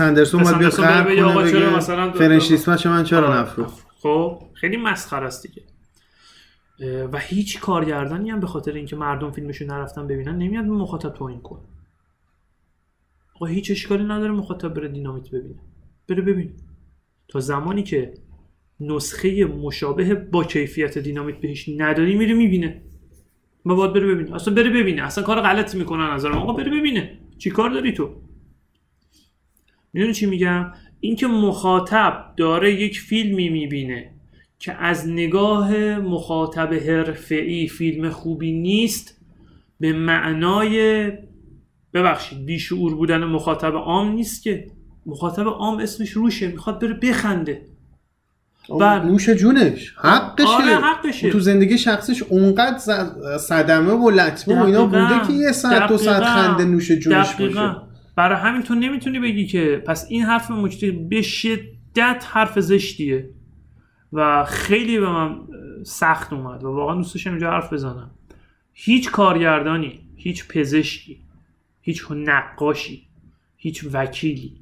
[0.01, 3.41] اندرسون وس باید بیاد چرا مثلا- فرنش من چرا.
[3.41, 5.63] نفروخت؟ خب خیلی مسخره است دیگه.
[7.13, 11.41] و هیچ کارگردانی هم به خاطر اینکه مردم فیلمشو نرفتن ببینن نمیاد به مخاطب توهین
[11.41, 11.61] کنه.
[13.35, 15.59] آقا هیچ اشکالی نداره مخاطب بره دینامیت ببینه.
[16.09, 16.51] بره ببین.
[17.29, 18.15] تا زمانی که
[18.81, 22.83] نسخه مشابه با کیفیت دینامیت بهش نداری میره می‌بینه.
[23.67, 25.03] و باید بره ببینه اصلا بره ببینه.
[25.03, 27.19] اصلا کار غلطی می‌کنه نظر آقا بره ببینه.
[27.39, 28.11] چی کار داری تو؟
[29.93, 34.11] می‌دونی چی میگم؟ اینکه مخاطب داره یک فیلمی می‌بینه
[34.59, 39.21] که از نگاه مخاطب حرفه‌ای فیلم خوبی نیست
[39.81, 41.13] به معنای
[41.95, 44.71] ببخشید بیشعور بودن مخاطب عام نیست که.
[45.07, 47.63] مخاطب عام اسمش روشه می‌خواد بره بخنده
[48.81, 49.05] بله.
[49.05, 51.31] نوش جونش حقشه آره، حقشه.
[51.31, 52.79] تو زندگی شخصیش اونقدر
[53.39, 54.87] صدمه و لطمه و اینا.
[54.87, 56.23] بوده که یه ساعت دو ساعت.
[56.23, 57.35] خنده نوش جونش.
[57.35, 57.77] باشه
[58.17, 63.31] برای همین تو نمی‌تونی بگی که پس این حرف مجری به شدت حرف زشتیه
[64.13, 65.39] و خیلی به من
[65.85, 68.11] سخت اومد و واقعا دوست داشتم اینجا حرف بزنم
[68.73, 71.21] هیچ کارگردانی هیچ پزشکی
[71.81, 73.07] هیچ نقاشی
[73.57, 74.53] هیچ وکیلی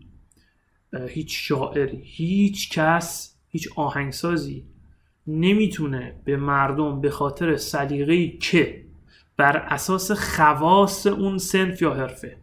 [0.94, 4.66] هیچ شاعری هیچ کس هیچ آهنگسازی
[5.26, 8.84] نمی‌تونه به مردم به خاطر سلیقه‌ای که
[9.36, 12.36] بر اساس خواص اون سنف یا حرفه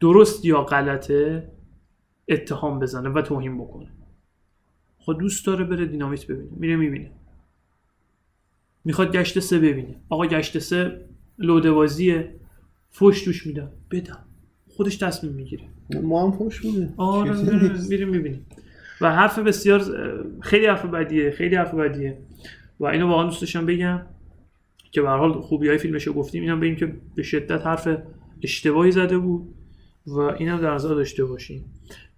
[0.00, 1.52] درست یا غلطه
[2.28, 3.92] اتهام بزنه و توهین بکنه.
[4.98, 6.50] خب دوست داره بره دینامیت ببینه.
[6.56, 7.10] میره می‌بینه.
[8.84, 10.00] می‌خواد گشت سه ببینه.
[10.08, 11.08] آقا گشت سه
[11.38, 12.34] لودوازیه.
[12.90, 13.72] فوش توش میدم.
[13.90, 14.24] بدم.
[14.68, 15.71] خودش تصمیم می‌گیره.
[16.02, 17.32] ما هم خوش بوده آره
[17.90, 18.46] میریم می‌بینیم.
[19.00, 19.84] و حرف بسیار
[20.40, 22.18] خیلی حرف بدیه خیلی حرف بدیه.
[22.80, 24.00] و اینو واقعا دوست داشتم بگم
[24.92, 26.42] که به حال خوبی های فیلمشو گفتیم.
[26.42, 27.88] اینم بگیم که به شدت حرف
[28.42, 29.54] اشتباهی زده بود
[30.06, 31.64] و اینم در نظر داشته باشیم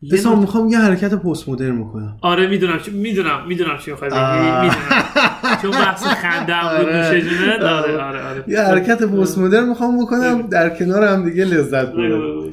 [0.03, 3.91] یه حسام نکته- می‌خوام یه حرکت پست مدرن می‌کنم آره می‌دونم چی می‌دونم می‌دونم چی
[3.91, 4.11] می‌خوای.
[4.11, 4.71] می‌دونم.
[5.63, 7.65] چون بحث خنده هم بود آره.
[7.65, 8.45] آره آره آره.
[8.47, 10.43] یه حرکت پست مدرن می‌خوام بکنم.
[10.43, 12.51] در کنار هم دیگه لذت ببرم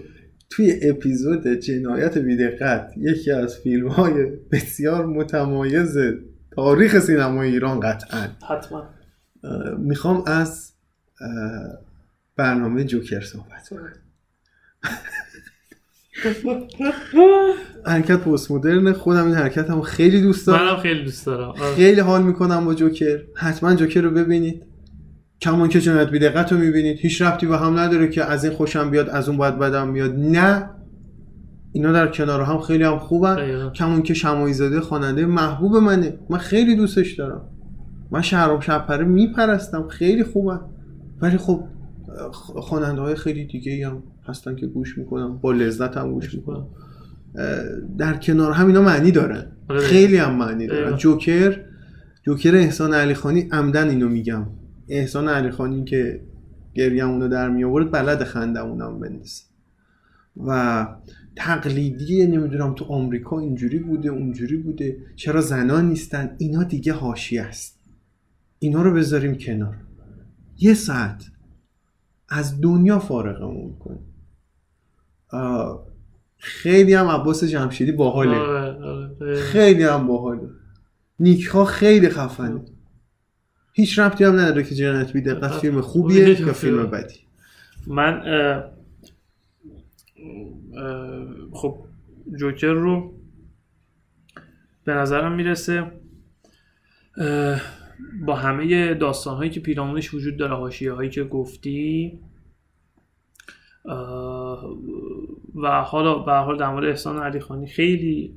[0.52, 5.97] توی اپیزود جنایت بیدقت یکی از فیلم های بسیار متمایز
[6.52, 8.28] تاریخ سینمای ایران قطعا.
[8.49, 8.89] حتما.
[9.78, 10.72] می‌خوام از
[12.36, 13.93] برنامه جوکر صحبت کنم.
[17.86, 20.66] حرکت پست مدرن خودم این حرکت هم خیلی دوست دارم.
[20.66, 21.49] منم خیلی دوست دارم.
[21.49, 21.76] آره.
[21.76, 23.22] خیلی حال می‌کنم با جوکر.
[23.36, 24.64] حتما جوکر رو ببینید.
[25.41, 26.97] کمان که جنایت بیدقت رو می‌بینید.
[26.99, 30.15] هیچ ربطی به هم نداره که از این خوشم بیاد از اون باید بدم میاد.
[30.19, 30.69] نه.
[31.71, 33.69] اینا در کنار هم خیلی هم خوبن.
[33.69, 36.19] کمون که شمایی زاده خواننده محبوب منه.
[36.29, 37.41] من خیلی دوستش دارم.
[38.11, 39.87] من شهرام شبپره میپرستم.
[39.87, 40.59] خیلی خوبن.
[41.21, 41.63] ولی خب
[42.53, 45.37] خواننده های خیلی دیگه هم هستن که گوش می‌کنم.
[45.37, 46.67] با لذت هم گوش می‌کنم.
[47.97, 49.45] در کنار هم اینا معنی دارن.
[49.69, 49.79] آره.
[49.79, 50.97] خیلی هم معنی دارن.
[50.97, 51.59] جوکر
[52.25, 54.47] جوکر احسان علی خانی عمدن اینو میگم.
[54.91, 56.21] احسان علی خانی که
[56.73, 59.43] گریمونو در می آورد بلد خندمونم بندازه.
[60.45, 60.87] و
[61.35, 64.97] تقلیدی نمی‌دونم تو آمریکا اینجوری بوده اونجوری بوده.
[65.15, 67.79] چرا زنان نیستن؟ اینا دیگه حاشیه است
[68.59, 69.75] اینا رو بذاریم کنار.
[70.57, 71.25] یه ساعت
[72.29, 74.05] از دنیا فارغمون کنیم
[76.37, 78.35] خیلی هم عباس جمشیدی باحاله.
[78.35, 79.41] آره، آره، دقیقا.
[79.41, 80.49] خیلی هم باحاله.
[81.19, 82.61] نیکها خیلی خفنه.
[83.74, 87.19] هیچ ربطی هم نداره که جنایت بی دقت فیلم خوبیه یا فیلم بدی.
[87.88, 88.63] من اه،
[90.78, 91.78] اه، خب
[92.39, 93.13] جوکر رو
[94.84, 95.91] به نظرم می‌رسه
[98.26, 102.19] با همه داستان هایی که پیرامونش وجود داره حاشیه هایی که گفتی
[105.55, 108.34] و حالا به حال در مورد احسان علی خانی خیلی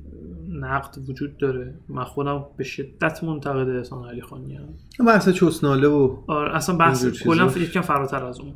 [0.59, 1.79] نقد وجود داره.
[1.89, 4.73] من خودم به شدت منتقد احسان علی خانی هم.
[5.07, 7.05] بحث چسناله و آره اصلا بحث.
[7.05, 8.53] کلا یکم فراتر از اون.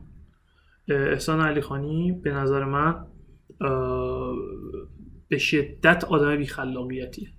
[0.87, 3.05] احسان علی خانی به نظر من
[5.27, 7.29] به شدت آدم بی خلاقیتیه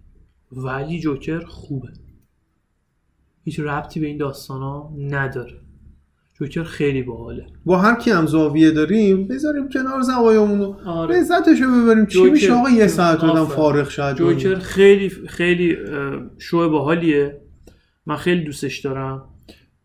[0.52, 1.88] ولی جوکر خوبه.
[3.44, 5.60] هیچ ربطی به این داستان ها نداره.
[6.40, 7.46] جوکر خیلی باحاله.
[7.64, 10.76] با هر کی هم زاویه داریم بذاریم کنار زوایامونو.
[10.86, 11.16] آره.
[11.16, 12.06] لذتشو ببریم.
[12.06, 13.44] چی میشه آقا؟ یه ساعت آدم.
[13.44, 14.16] فارغ شد.
[14.16, 15.76] جوکر خیلی خیلی
[16.38, 17.40] شو باحالیه.
[18.06, 19.24] من خیلی دوستش دارم.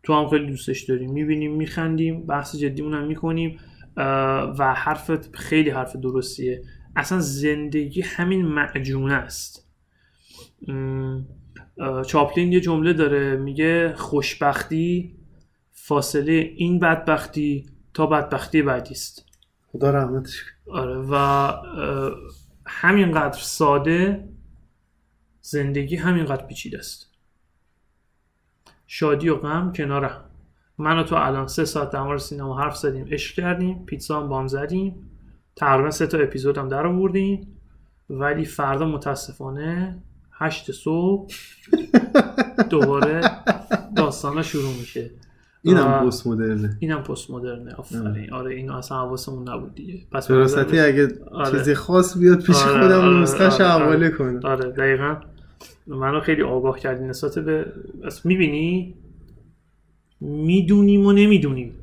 [0.02, 3.58] تو هم خیلی دوستش داریم می‌بینیم میخندیم بحث جدیمون هم می‌کنیم
[4.58, 6.62] و حرفت خیلی حرف درستیه.
[6.96, 9.66] اصلا زندگی همین معجونه است.
[12.06, 13.36] چاپلین یه جمله داره.
[13.36, 15.16] میگه خوشبختی
[15.86, 19.24] فاصله این بدبختی تا بدبختی بعدی است
[19.72, 20.44] خدا رحمتش.
[20.66, 21.16] آره و
[22.66, 24.28] همینقدر ساده
[25.40, 27.10] زندگی همینقدر پیچیده است.
[28.86, 30.20] شادی و غم کنار هم
[30.78, 34.28] من و تو الان سه ساعت در مورد سینما حرف زدیم عشق کردیم پیتزا هم
[34.28, 35.10] بام زدیم.
[35.56, 37.58] تقریبا سه تا اپیزود هم در آوردیم.
[38.10, 41.34] ولی فردا متاسفانه هشت صبح
[42.70, 43.20] دوباره
[43.96, 45.10] داستانا شروع میشه.
[45.66, 49.98] اینم پست مدرنه اینم پست مدرنه آفرین آره اینو اصلا حواسمون نبود دیگه.
[50.12, 51.58] پس نظر اگه آره.
[51.58, 54.10] چیزی خاص بیاد پیش آره، خودم آره، نسخه‌ش آره، حواله آره.
[54.10, 54.40] کنم.
[54.44, 55.16] آره دقیقا.
[55.86, 57.66] منو خیلی آگاه کردی نسبت به
[58.24, 58.94] می‌بینی؟
[60.20, 61.74] می‌دونیم و نمی‌دونیم.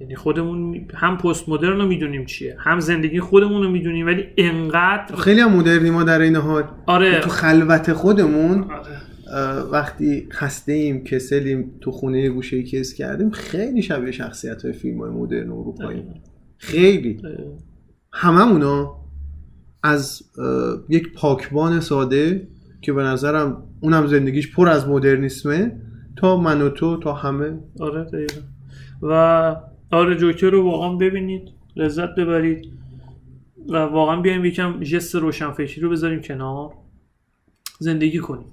[0.00, 5.16] یعنی خودمون هم پست مدرن رو می‌دونیم چیه هم زندگی خودمون رو می‌دونیم ولی انقدر
[5.16, 6.64] خیلی هم مدرنی ما در این حال.
[6.86, 7.20] آره.
[7.20, 9.09] تو خلوت خودمون آره.
[9.72, 15.10] وقتی خسته ایم کسلیم تو خونه گوشه کس کردیم خیلی شبیه شخصیت های فیلم های
[15.10, 16.04] مدرن اروپایی
[16.58, 17.22] خیلی.
[18.12, 18.96] هممونا
[19.82, 22.48] از اه، یک پاکبان ساده
[22.80, 25.80] که به نظرم اونم زندگیش پر از مدرنیسمه
[26.16, 27.58] تا من و تو تا همه.
[27.80, 28.40] آره دقیقا.
[29.02, 29.56] و
[29.90, 31.42] آره جوکر رو واقعا ببینید
[31.76, 32.72] لذت ببرید
[33.68, 36.72] و واقعا بیایم یکم جست روشنفکری رو بذاریم کنار.
[37.78, 38.46] زندگی کنیم.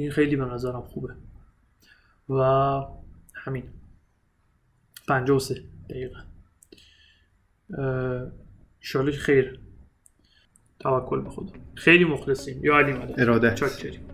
[0.00, 1.14] این خیلی به نظرم خوبه.
[2.28, 2.42] و
[3.34, 3.64] همین.
[5.08, 6.20] 53 دقیقا
[7.78, 8.32] اه،
[8.80, 9.60] انشالله که خیر.
[10.78, 11.52] توکل به خدا.
[11.74, 12.64] خیلی مخلصیم.
[12.64, 13.20] یا علی مدد.
[13.20, 13.54] ارادت.
[13.54, 14.09] چاکریم.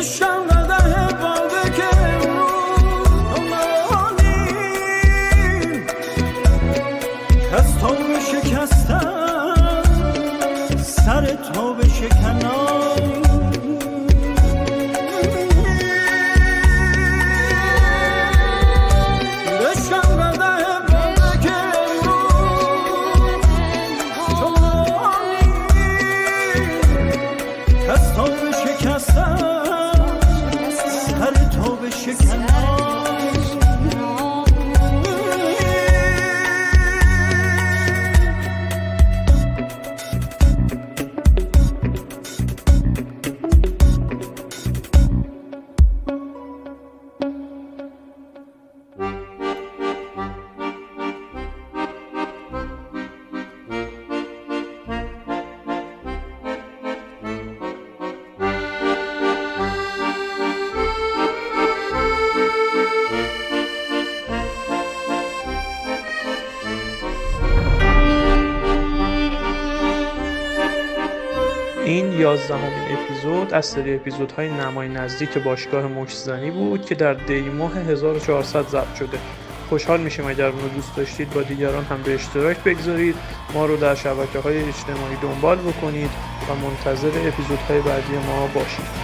[0.00, 0.29] Deixa
[73.60, 79.18] از سری اپیزودهای نمای نزدیک باشگاه مشتزنی بود که در دی ماه 1400 ضبط شده.
[79.68, 83.14] خوشحال میشیم اگر اونو دوست داشتید با دیگران هم به اشتراک بگذارید.
[83.54, 86.10] ما رو در شبکه های اجتماعی دنبال بکنید
[86.48, 88.99] و منتظر اپیزودهای بعدی ما باشید.